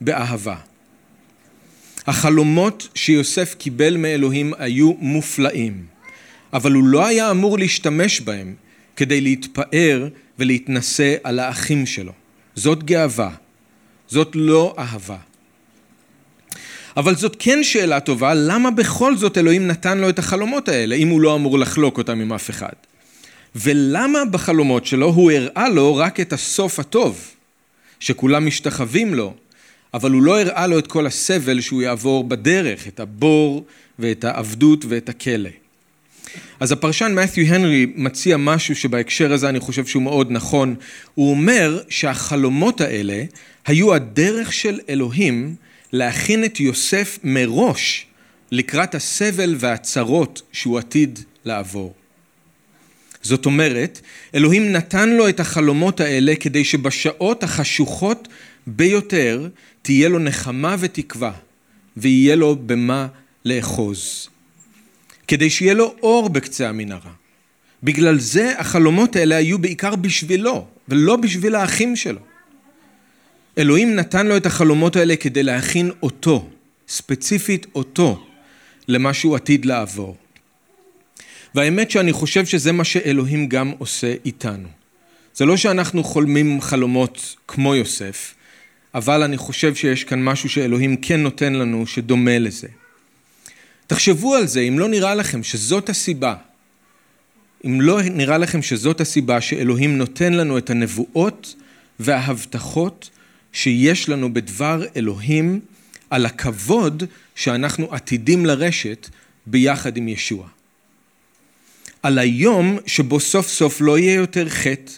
[0.00, 0.56] באהבה.
[2.06, 5.84] החלומות שיוסף קיבל מאלוהים היו מופלאים,
[6.52, 8.54] אבל הוא לא היה אמור להשתמש בהם
[8.96, 12.12] כדי להתפאר ולהתנשא על האחים שלו.
[12.54, 13.30] זאת גאווה,
[14.08, 15.16] זאת לא אהבה.
[16.96, 21.08] אבל זאת כן שאלה טובה, למה בכל זאת אלוהים נתן לו את החלומות האלה, אם
[21.08, 22.72] הוא לא אמור לחלוק אותם עם אף אחד?
[23.56, 27.30] ולמה בחלומות שלו הוא הראה לו רק את הסוף הטוב,
[28.00, 29.34] שכולם משתחווים לו,
[29.94, 33.64] אבל הוא לא הראה לו את כל הסבל שהוא יעבור בדרך, את הבור
[33.98, 35.50] ואת העבדות ואת הכלא.
[36.60, 40.74] אז הפרשן מת'יו הנרי מציע משהו שבהקשר הזה אני חושב שהוא מאוד נכון.
[41.14, 43.22] הוא אומר שהחלומות האלה
[43.66, 45.54] היו הדרך של אלוהים
[45.92, 48.06] להכין את יוסף מראש
[48.52, 51.94] לקראת הסבל והצרות שהוא עתיד לעבור.
[53.22, 54.00] זאת אומרת,
[54.34, 58.28] אלוהים נתן לו את החלומות האלה כדי שבשעות החשוכות
[58.66, 59.48] ביותר
[59.82, 61.32] תהיה לו נחמה ותקווה,
[61.96, 63.06] ויהיה לו במה
[63.44, 64.28] לאחוז.
[65.28, 67.12] כדי שיהיה לו אור בקצה המנהרה.
[67.82, 72.20] בגלל זה החלומות האלה היו בעיקר בשבילו, ולא בשביל האחים שלו.
[73.58, 76.48] אלוהים נתן לו את החלומות האלה כדי להכין אותו,
[76.88, 78.26] ספציפית אותו,
[78.88, 80.16] למשהו עתיד לעבור.
[81.54, 84.68] והאמת שאני חושב שזה מה שאלוהים גם עושה איתנו.
[85.34, 88.34] זה לא שאנחנו חולמים חלומות כמו יוסף,
[88.94, 92.68] אבל אני חושב שיש כאן משהו שאלוהים כן נותן לנו שדומה לזה.
[93.86, 96.34] תחשבו על זה, אם לא נראה לכם שזאת הסיבה,
[97.66, 101.54] אם לא נראה לכם שזאת הסיבה שאלוהים נותן לנו את הנבואות
[102.00, 103.10] וההבטחות
[103.56, 105.60] שיש לנו בדבר אלוהים
[106.10, 107.02] על הכבוד
[107.34, 109.08] שאנחנו עתידים לרשת
[109.46, 110.48] ביחד עם ישוע.
[112.02, 114.92] על היום שבו סוף סוף לא יהיה יותר חטא,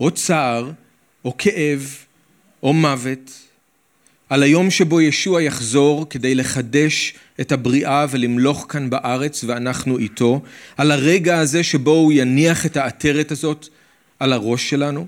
[0.00, 0.70] או צער,
[1.24, 1.94] או כאב,
[2.62, 3.32] או מוות,
[4.28, 10.40] על היום שבו ישוע יחזור כדי לחדש את הבריאה ולמלוך כאן בארץ ואנחנו איתו,
[10.76, 13.68] על הרגע הזה שבו הוא יניח את העטרת הזאת
[14.18, 15.06] על הראש שלנו.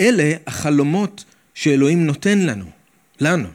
[0.00, 1.24] אלה החלומות
[1.60, 2.64] שאלוהים נותן לנו,
[3.20, 3.48] לנו.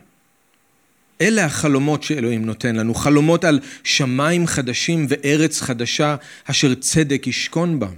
[1.21, 7.93] אלה החלומות שאלוהים נותן לנו, חלומות על שמיים חדשים וארץ חדשה אשר צדק ישכון בם.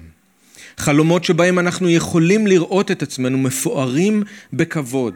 [0.77, 5.13] חלומות שבהם אנחנו יכולים לראות את עצמנו מפוארים בכבוד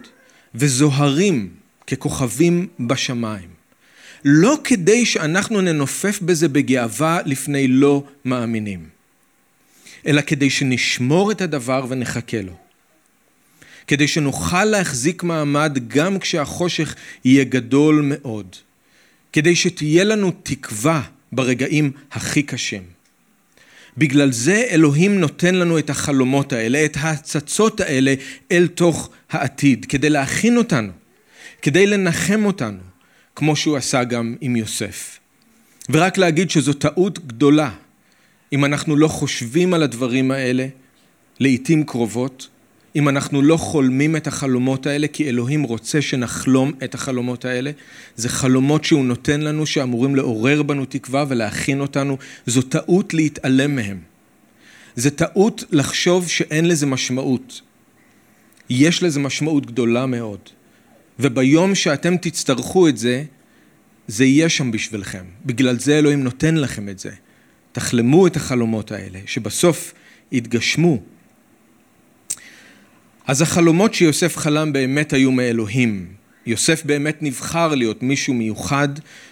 [0.55, 1.49] וזוהרים
[1.87, 3.49] ככוכבים בשמיים.
[4.25, 8.89] לא כדי שאנחנו ננופף בזה בגאווה לפני לא מאמינים,
[10.07, 12.68] אלא כדי שנשמור את הדבר ונחכה לו.
[13.89, 18.55] כדי שנוכל להחזיק מעמד גם כשהחושך יהיה גדול מאוד.
[19.33, 22.83] כדי שתהיה לנו תקווה ברגעים הכי קשים.
[23.97, 28.13] בגלל זה אלוהים נותן לנו את החלומות האלה, את ההצצות האלה
[28.51, 30.91] אל תוך העתיד, כדי להכין אותנו,
[31.61, 32.79] כדי לנחם אותנו,
[33.35, 35.19] כמו שהוא עשה גם עם יוסף.
[35.89, 37.71] ורק להגיד שזו טעות גדולה
[38.53, 40.67] אם אנחנו לא חושבים על הדברים האלה
[41.39, 42.47] לעיתים קרובות,
[42.95, 47.71] אם אנחנו לא חולמים את החלומות האלה, כי אלוהים רוצה שנחלום את החלומות האלה.
[48.15, 52.17] זה חלומות שהוא נותן לנו, שאמורים לעורר בנו תקווה ולהכין אותנו.
[52.45, 53.99] זו טעות להתעלם מהם.
[54.95, 57.61] זה טעות לחשוב שאין לזה משמעות.
[58.69, 60.39] יש לזה משמעות גדולה מאוד.
[61.19, 63.23] וביום שאתם תצטרכו את זה,
[64.07, 65.23] זה יהיה שם בשבילכם.
[65.45, 67.11] בגלל זה אלוהים נותן לכם את זה.
[67.71, 69.93] תחלמו את החלומות האלה, שבסוף
[70.31, 70.99] יתגשמו
[73.29, 76.05] אז החלומות שיוסף חלם באמת היו מאלוהים.
[76.45, 78.87] יוסף באמת נבחר להיות מישהו מיוחד,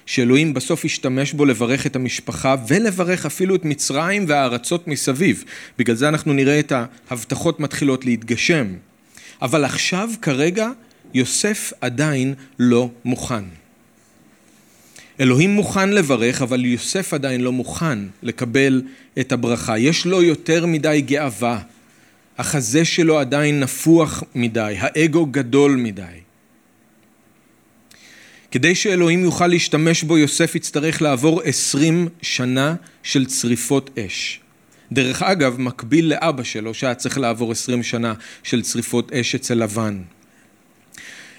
[0.05, 5.43] שאלוהים בסוף השתמש בו לברך את המשפחה ולברך אפילו את מצרים והארצות מסביב.
[5.77, 6.73] בגלל זה אנחנו נראה את
[7.09, 8.67] ההבטחות מתחילות להתגשם.
[9.41, 10.69] אבל עכשיו, כרגע,
[11.13, 13.43] יוסף עדיין לא מוכן.
[15.19, 18.81] אלוהים מוכן לברך, אבל יוסף עדיין לא מוכן לקבל
[19.19, 19.77] את הברכה.
[19.77, 21.59] יש לו יותר מדי גאווה.
[22.37, 26.03] החזה שלו עדיין נפוח מדי, האגו גדול מדי.
[28.51, 34.39] כדי שאלוהים יוכל להשתמש בו, יוסף יצטרך לעבור עשרים שנה של צריפות אש.
[34.91, 40.01] דרך אגב, מקביל לאבא שלו, שהיה צריך לעבור עשרים שנה של צריפות אש אצל לבן.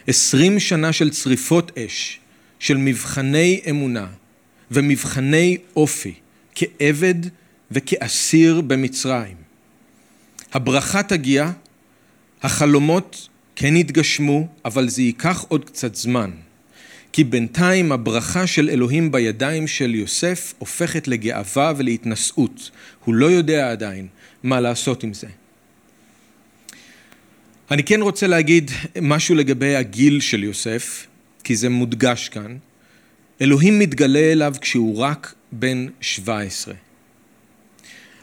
[0.07, 2.21] עשרים שנה של צריפות אש,
[2.59, 4.07] של מבחני אמונה
[4.71, 6.15] ומבחני אופי,
[6.55, 7.15] כעבד
[7.71, 9.38] וכאסיר במצרים.
[10.53, 11.51] הברכה תגיע,
[12.43, 16.31] החלומות כן יתגשמו, אבל זה ייקח עוד קצת זמן.
[17.13, 22.71] כי בינתיים הברכה של אלוהים בידיים של יוסף הופכת לגאווה ולהתנשאות.
[23.05, 24.07] הוא לא יודע עדיין
[24.43, 25.27] מה לעשות עם זה.
[27.71, 28.71] אני כן רוצה להגיד
[29.03, 31.07] משהו לגבי הגיל של יוסף,
[31.45, 32.57] כי זה מודגש כאן.
[33.41, 36.75] אלוהים מתגלה אליו כשהוא רק בן 17.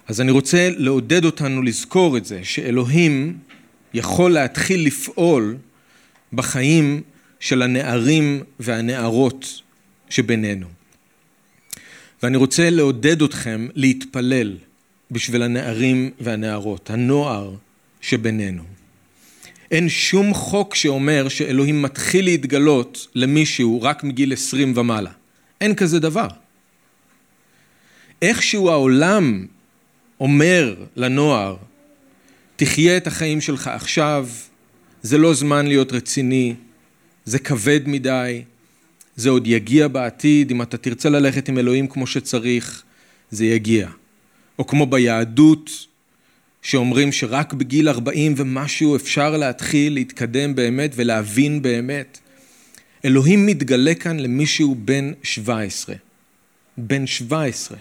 [0.07, 3.37] אז אני רוצה לעודד אותנו לזכור את זה, שאלוהים
[3.93, 5.57] יכול להתחיל לפעול
[6.33, 7.01] בחיים
[7.39, 9.61] של הנערים והנערות
[10.09, 10.67] שבינינו.
[12.23, 14.57] ואני רוצה לעודד אתכם להתפלל
[15.11, 17.55] בשביל הנערים והנערות, הנוער
[18.01, 18.63] שבינינו.
[19.71, 25.11] אין שום חוק שאומר שאלוהים מתחיל להתגלות למישהו רק מגיל עשרים ומעלה.
[25.61, 26.27] אין כזה דבר.
[28.21, 29.45] איכשהו העולם
[30.19, 31.55] אומר לנוער,
[32.55, 34.27] תחיה את החיים שלך עכשיו,
[35.01, 36.55] זה לא זמן להיות רציני,
[37.25, 38.43] זה כבד מדי,
[39.15, 42.83] זה עוד יגיע בעתיד, אם אתה תרצה ללכת עם אלוהים כמו שצריך,
[43.31, 43.89] זה יגיע.
[44.59, 45.69] או כמו ביהדות,
[46.61, 52.19] שאומרים שרק בגיל 40 ומשהו אפשר להתחיל להתקדם באמת ולהבין באמת.
[53.05, 55.95] אלוהים מתגלה כאן למישהו בן 17.
[56.77, 57.77] בן 17.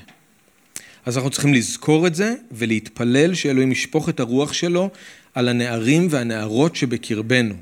[1.07, 4.91] אז אנחנו צריכים לזכור את זה ולהתפלל שאלוהים ישפוך את הרוח שלו
[5.35, 7.55] על הנערים והנערות שבקרבנו.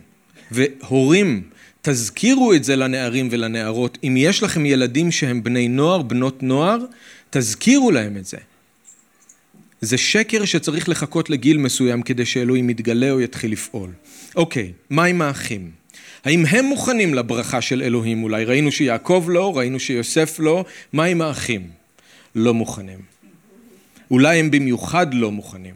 [0.51, 1.43] והורים,
[1.83, 3.99] תזכירו את זה לנערים ולנערות.
[4.05, 6.79] אם יש לכם ילדים שהם בני נוער, בנות נוער,
[7.31, 8.39] תזכירו להם את זה.
[9.81, 13.91] זה שקר שצריך לחכות לגיל מסוים כדי שאלוהים יתגלה או יתחיל לפעול.
[14.37, 15.71] אוקיי, מה עם האחים?
[16.25, 18.45] האם הם מוכנים לברכה של אלוהים אולי?
[18.45, 21.67] ראינו שיעקב לא, ראינו שיוסף לא, מה עם האחים?
[22.35, 23.12] לא מוכנים.
[24.13, 25.75] אולי הם במיוחד לא מוכנים.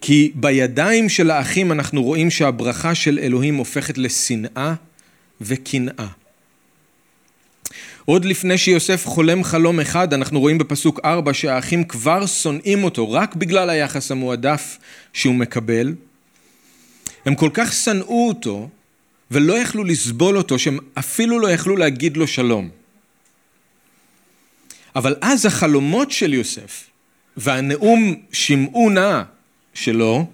[0.00, 4.74] כי בידיים של האחים אנחנו רואים שהברכה של אלוהים הופכת לשנאה
[5.40, 6.06] וקנאה.
[8.04, 13.34] עוד לפני שיוסף חולם חלום אחד, אנחנו רואים בפסוק 4 שהאחים כבר שונאים אותו רק
[13.34, 14.78] בגלל היחס המועדף
[15.12, 15.94] שהוא מקבל.
[17.26, 18.68] הם כל כך שנאו אותו
[19.30, 22.68] ולא יכלו לסבול אותו שהם אפילו לא יכלו להגיד לו שלום.
[24.96, 26.89] אבל אז החלומות של יוסף
[27.36, 29.22] והנאום שמעו נא
[29.74, 30.26] שלו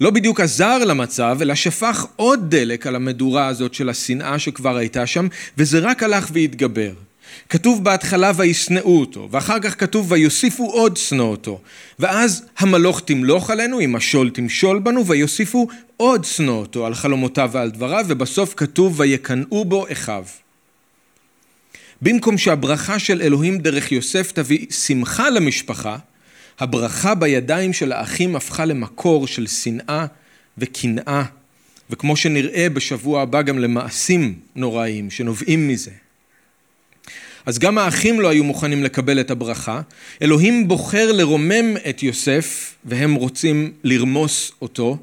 [0.00, 5.06] לא בדיוק עזר למצב, אלא שפך עוד דלק על המדורה הזאת של השנאה שכבר הייתה
[5.06, 6.92] שם, וזה רק הלך והתגבר.
[7.48, 11.60] כתוב בהתחלה וישנאו אותו, ואחר כך כתוב ויוסיפו עוד שנוא אותו.
[11.98, 17.70] ואז המלוך תמלוך עלינו, אם השול תמשול בנו, ויוסיפו עוד שנוא אותו על חלומותיו ועל
[17.70, 20.24] דבריו, ובסוף כתוב ויקנאו בו אחיו.
[22.02, 25.96] במקום שהברכה של אלוהים דרך יוסף תביא שמחה למשפחה,
[26.58, 30.06] הברכה בידיים של האחים הפכה למקור של שנאה
[30.58, 31.24] וקנאה,
[31.90, 35.90] וכמו שנראה בשבוע הבא גם למעשים נוראיים שנובעים מזה.
[37.46, 39.80] אז גם האחים לא היו מוכנים לקבל את הברכה.
[40.22, 44.98] אלוהים בוחר לרומם את יוסף והם רוצים לרמוס אותו.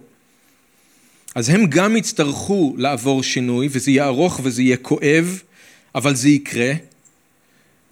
[1.35, 5.41] אז הם גם יצטרכו לעבור שינוי וזה יהיה ארוך וזה יהיה כואב,
[5.95, 6.73] אבל זה יקרה.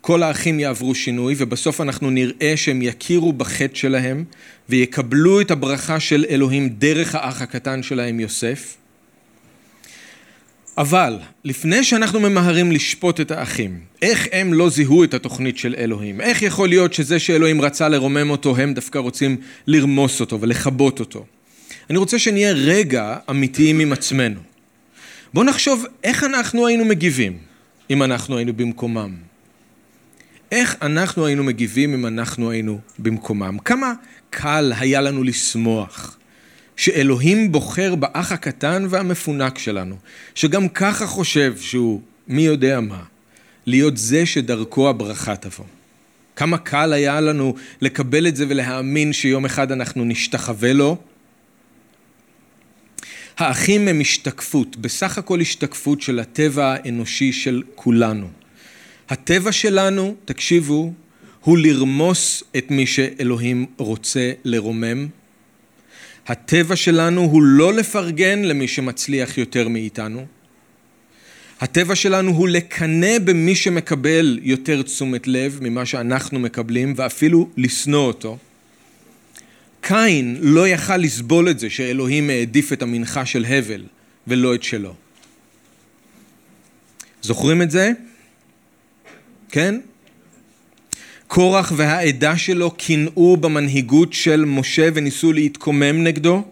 [0.02, 4.24] כל האחים יעברו שינוי ובסוף אנחנו נראה שהם יכירו בחטא שלהם
[4.70, 8.76] ויקבלו את הברכה של אלוהים דרך האח הקטן שלהם יוסף.
[10.78, 16.22] אבל לפני שאנחנו ממהרים לשפוט את האחים, איך הם לא זיהו את התוכנית של אלוהים?
[16.22, 19.38] איך יכול להיות שזה שאלוהים רצה לרומם אותו, הם דווקא רוצים
[19.68, 21.26] לרמוס אותו ולכבות אותו?
[21.90, 24.40] אני רוצה שנהיה רגע אמיתיים עם עצמנו.
[25.34, 27.38] בואו נחשוב איך אנחנו היינו מגיבים
[27.90, 29.29] אם אנחנו היינו במקומם.
[30.52, 33.58] איך אנחנו היינו מגיבים אם אנחנו היינו במקומם?
[33.66, 33.94] כמה
[34.30, 36.18] קל היה לנו לשמוח
[36.76, 39.96] שאלוהים בוחר באח הקטן והמפונק שלנו,
[40.36, 43.04] שגם ככה חושב שהוא מי יודע מה,
[43.66, 45.66] להיות זה שדרכו הברכה תבוא.
[46.36, 50.98] כמה קל היה לנו לקבל את זה ולהאמין שיום אחד אנחנו נשתחווה לו.
[53.38, 58.28] האחים הם השתקפות, בסך הכל השתקפות של הטבע האנושי של כולנו.
[59.10, 60.94] הטבע שלנו, תקשיבו,
[61.42, 65.08] הוא לרמוס את מי שאלוהים רוצה לרומם.
[66.28, 70.26] הטבע שלנו הוא לא לפרגן למי שמצליח יותר מאיתנו.
[71.60, 78.38] הטבע שלנו הוא לקנא במי שמקבל יותר תשומת לב ממה שאנחנו מקבלים ואפילו לשנוא אותו.
[79.82, 83.84] קין לא יכל לסבול את זה שאלוהים העדיף את המנחה של הבל
[84.28, 84.96] ולא את שלו.
[87.22, 87.92] זוכרים את זה?
[89.52, 89.80] כן?
[91.28, 96.44] קורח והעדה שלו קינאו במנהיגות של משה וניסו להתקומם נגדו.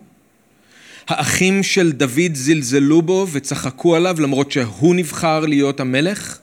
[1.08, 6.40] האחים של דוד זלזלו בו וצחקו עליו למרות שהוא נבחר להיות המלך.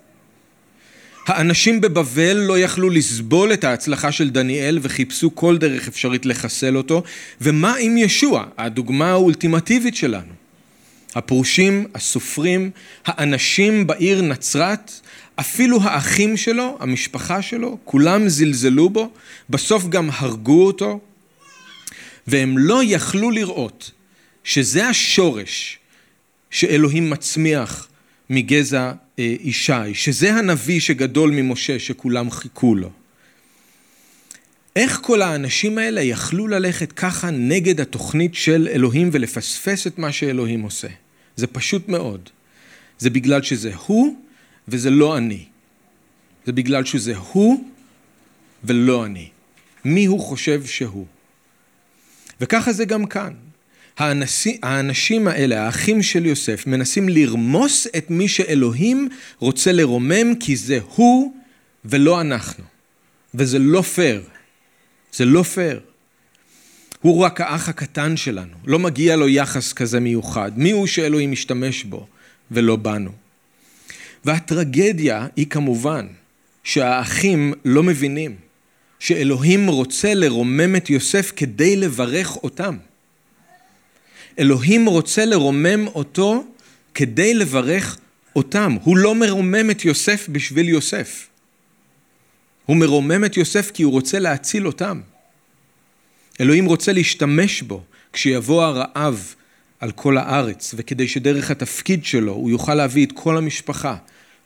[1.26, 7.02] האנשים בבבל לא יכלו לסבול את ההצלחה של דניאל וחיפשו כל דרך אפשרית לחסל אותו.
[7.40, 10.32] ומה עם ישוע, הדוגמה האולטימטיבית שלנו?
[11.14, 12.70] הפרושים, הסופרים,
[13.07, 14.92] האנשים בעיר נצרת
[15.41, 19.11] אפילו האחים שלו, המשפחה שלו, כולם זלזלו בו,
[19.51, 21.01] בסוף גם הרגו אותו,
[22.26, 23.91] והם לא יכלו לראות
[24.45, 25.78] שזה השורש
[26.51, 27.89] שאלוהים מצמיח
[28.30, 32.91] מגזע אה, ישי, שזה הנביא שגדול ממשה שכולם חיכו לו.
[34.76, 40.62] איך כל האנשים האלה יכלו ללכת ככה נגד התוכנית של אלוהים ולפספס את מה שאלוהים
[40.62, 40.89] עושה?
[41.37, 42.30] זה פשוט מאוד.
[42.99, 44.16] זה בגלל שזה הוא
[44.69, 45.45] וזה לא אני.
[46.47, 47.65] זה בגלל שזה הוא
[48.65, 49.29] ולא אני.
[49.85, 51.07] מי הוא חושב שהוא.
[52.41, 53.33] וככה זה גם כאן.
[53.99, 59.09] האנשים, האנשים האלה, האחים של יוסף, מנסים לרמוס את מי שאלוהים
[59.39, 61.35] רוצה לרומם כי זה הוא
[61.85, 62.65] ולא אנחנו.
[63.35, 64.23] וזה לא פייר.
[65.12, 65.81] זה לא פייר.
[67.01, 70.53] הוא רק האח הקטן שלנו, לא מגיע לו יחס כזה מיוחד.
[70.57, 72.07] מי הוא שאלוהים משתמש בו
[72.51, 73.24] ולא בנו?
[74.25, 76.07] והטרגדיה היא כמובן
[76.64, 78.37] שהאחים לא מבינים
[78.99, 82.77] שאלוהים רוצה לרומם את יוסף כדי לברך אותם.
[84.39, 86.45] אלוהים רוצה לרומם אותו
[86.95, 87.99] כדי לברך
[88.37, 88.77] אותם.
[88.83, 91.29] הוא לא מרומם את יוסף בשביל יוסף.
[92.66, 95.01] הוא מרומם את יוסף כי הוא רוצה להציל אותם.
[96.41, 99.35] אלוהים רוצה להשתמש בו כשיבוא הרעב
[99.81, 103.97] על כל הארץ, וכדי שדרך התפקיד שלו הוא יוכל להביא את כל המשפחה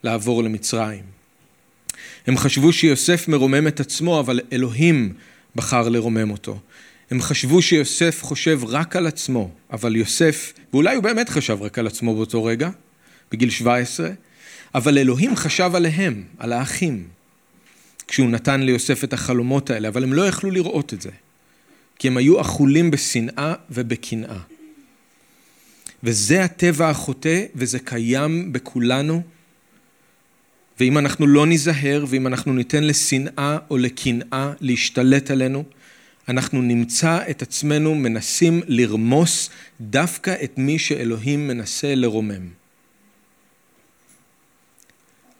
[0.02, 1.02] לעבור למצרים.
[2.26, 5.14] הם חשבו שיוסף מרומם את עצמו, אבל אלוהים
[5.56, 6.58] בחר לרומם אותו.
[7.10, 11.86] הם חשבו שיוסף חושב רק על עצמו, אבל יוסף, ואולי הוא באמת חשב רק על
[11.86, 12.70] עצמו באותו רגע,
[13.32, 14.10] בגיל 17,
[14.74, 17.08] אבל אלוהים חשב עליהם, על האחים,
[18.08, 21.10] כשהוא נתן ליוסף את החלומות האלה, אבל הם לא יכלו לראות את זה,
[21.98, 24.38] כי הם היו אכולים בשנאה ובקנאה.
[26.02, 29.22] וזה הטבע החוטא, וזה קיים בכולנו.
[30.80, 35.64] ואם אנחנו לא ניזהר, ואם אנחנו ניתן לשנאה או לקנאה להשתלט עלינו,
[36.28, 39.50] אנחנו נמצא את עצמנו מנסים לרמוס
[39.80, 42.48] דווקא את מי שאלוהים מנסה לרומם.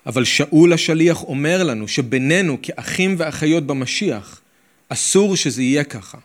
[0.07, 4.41] אבל שאול השליח אומר לנו שבינינו כאחים ואחיות במשיח,
[4.89, 6.18] אסור שזה יהיה ככה.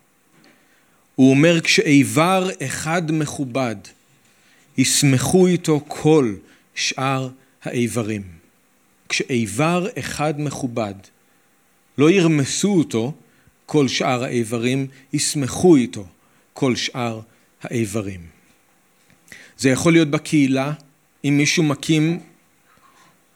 [1.16, 3.76] הוא אומר, כשאיבר אחד מכובד,
[4.78, 6.36] ישמחו איתו כל
[6.76, 7.30] שאר
[7.64, 8.43] האיברים.
[9.10, 10.94] כשאיבר אחד מכובד,
[11.98, 13.14] לא ירמסו אותו
[13.66, 16.06] כל שאר האיברים, ישמחו איתו
[16.54, 17.20] כל שאר
[17.62, 18.22] האיברים.
[19.58, 20.74] זה יכול להיות בקהילה,
[21.26, 22.20] אם מישהו מקים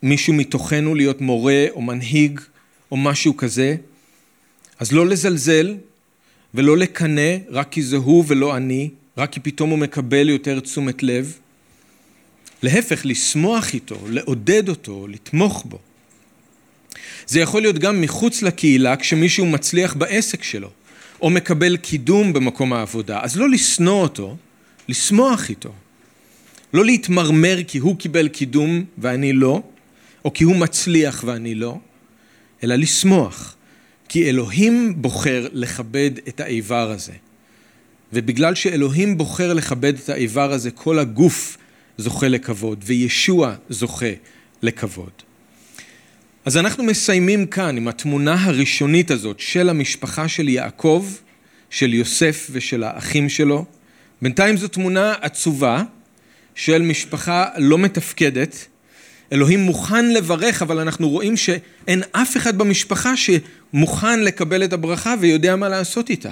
[0.03, 2.39] מישהו מתוכנו להיות מורה או מנהיג
[2.91, 3.76] או משהו כזה,
[4.80, 5.76] אז לא לזלזל
[6.53, 11.03] ולא לקנא רק כי זה הוא ולא אני, רק כי פתאום הוא מקבל יותר תשומת
[11.03, 11.38] לב.
[12.63, 15.79] להפך, לשמוח איתו, לעודד אותו, לתמוך בו.
[17.27, 20.69] זה יכול להיות גם מחוץ לקהילה כשמישהו מצליח בעסק שלו,
[21.21, 23.19] או מקבל קידום במקום העבודה.
[23.21, 24.37] אז לא לשנוא אותו,
[24.89, 25.73] לשמוח איתו.
[26.73, 29.61] לא להתמרמר כי הוא קיבל קידום ואני לא,
[30.25, 31.77] או כי הוא מצליח ואני לא,
[32.63, 33.55] אלא לשמוח.
[34.09, 37.13] כי אלוהים בוחר לכבד את האיבר הזה.
[38.13, 41.57] ובגלל שאלוהים בוחר לכבד את האיבר הזה, כל הגוף
[41.97, 44.11] זוכה לכבוד, וישוע זוכה
[44.61, 45.11] לכבוד.
[46.45, 51.05] אז אנחנו מסיימים כאן עם התמונה הראשונית הזאת של המשפחה של יעקב,
[51.69, 53.65] של יוסף ושל האחים שלו.
[54.21, 55.83] בינתיים זו תמונה עצובה
[56.55, 58.67] של משפחה לא מתפקדת.
[59.33, 65.55] אלוהים מוכן לברך, אבל אנחנו רואים שאין אף אחד במשפחה שמוכן לקבל את הברכה ויודע
[65.55, 66.31] מה לעשות איתה.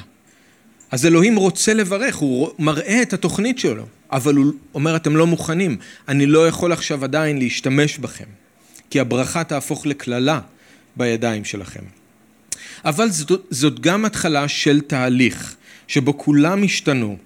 [0.91, 3.85] אז אלוהים רוצה לברך, הוא מראה את התוכנית שלו,
[4.15, 8.25] אבל הוא אומר, אתם לא מוכנים, אני לא יכול עכשיו עדיין להשתמש בכם,
[8.89, 10.39] כי הברכה תהפוך לקללה
[10.95, 11.83] בידיים שלכם.
[12.85, 15.55] אבל זאת, זאת גם התחלה של תהליך,
[15.87, 17.17] שבו כולם השתנו,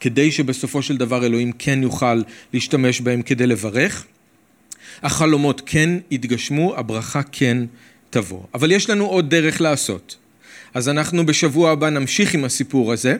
[0.00, 2.22] כדי שבסופו של דבר אלוהים כן יוכל
[2.52, 4.04] להשתמש בהם כדי לברך.
[5.02, 7.58] החלומות כן יתגשמו, הברכה כן
[8.10, 8.42] תבוא.
[8.54, 10.16] אבל יש לנו עוד דרך לעשות.
[10.74, 13.16] אז אנחנו בשבוע הבא נמשיך עם הסיפור הזה.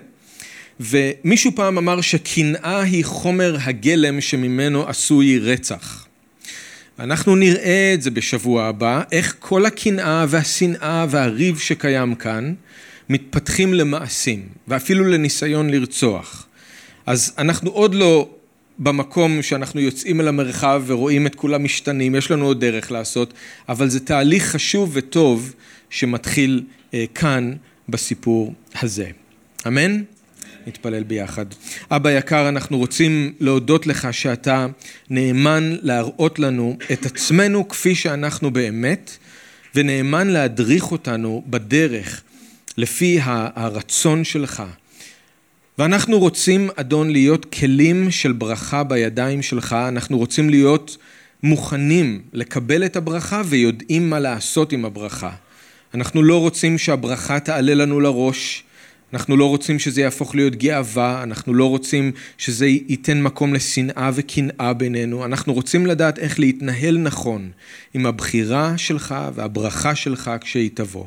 [0.80, 6.06] ומישהו פעם אמר שקנאה היא חומר הגלם שממנו עשוי רצח.
[6.98, 12.54] אנחנו נראה את זה בשבוע הבא, איך כל הקנאה והשנאה והריב שקיים כאן
[13.08, 16.46] מתפתחים למעשים, ואפילו לניסיון לרצוח.
[17.06, 18.28] אז אנחנו עוד לא
[18.78, 23.34] במקום שאנחנו יוצאים אל המרחב ורואים את כולם משתנים, יש לנו עוד דרך לעשות,
[23.68, 25.54] אבל זה תהליך חשוב וטוב
[25.90, 26.62] שמתחיל
[26.94, 27.52] אה, כאן
[27.88, 29.10] בסיפור הזה.
[29.66, 30.02] אמן?
[30.68, 31.46] נתפלל ביחד.
[31.90, 34.66] אבא יקר, אנחנו רוצים להודות לך שאתה
[35.10, 39.16] נאמן להראות לנו את עצמנו כפי שאנחנו באמת,
[39.74, 42.22] ונאמן להדריך אותנו בדרך
[42.76, 44.62] לפי הרצון שלך.
[45.78, 50.96] ואנחנו רוצים, אדון, להיות כלים של ברכה בידיים שלך, אנחנו רוצים להיות
[51.42, 55.30] מוכנים לקבל את הברכה ויודעים מה לעשות עם הברכה.
[55.94, 58.64] אנחנו לא רוצים שהברכה תעלה לנו לראש,
[59.12, 64.72] אנחנו לא רוצים שזה יהפוך להיות גאווה, אנחנו לא רוצים שזה ייתן מקום לשנאה וקנאה
[64.72, 67.50] בינינו, אנחנו רוצים לדעת איך להתנהל נכון
[67.94, 71.04] עם הבחירה שלך והברכה שלך כשהיא תבוא.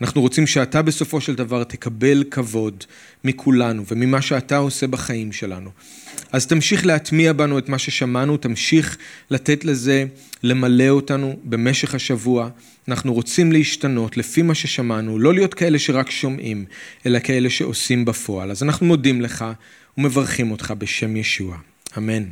[0.00, 2.84] אנחנו רוצים שאתה בסופו של דבר תקבל כבוד
[3.24, 5.70] מכולנו וממה שאתה עושה בחיים שלנו.
[6.32, 8.96] אז תמשיך להטמיע בנו את מה ששמענו, תמשיך
[9.30, 10.04] לתת לזה
[10.42, 12.48] למלא אותנו במשך השבוע.
[12.88, 16.64] אנחנו רוצים להשתנות לפי מה ששמענו, לא להיות כאלה שרק שומעים,
[17.06, 18.50] אלא כאלה שעושים בפועל.
[18.50, 19.44] אז אנחנו מודים לך
[19.98, 21.56] ומברכים אותך בשם ישוע.
[21.98, 22.24] אמן.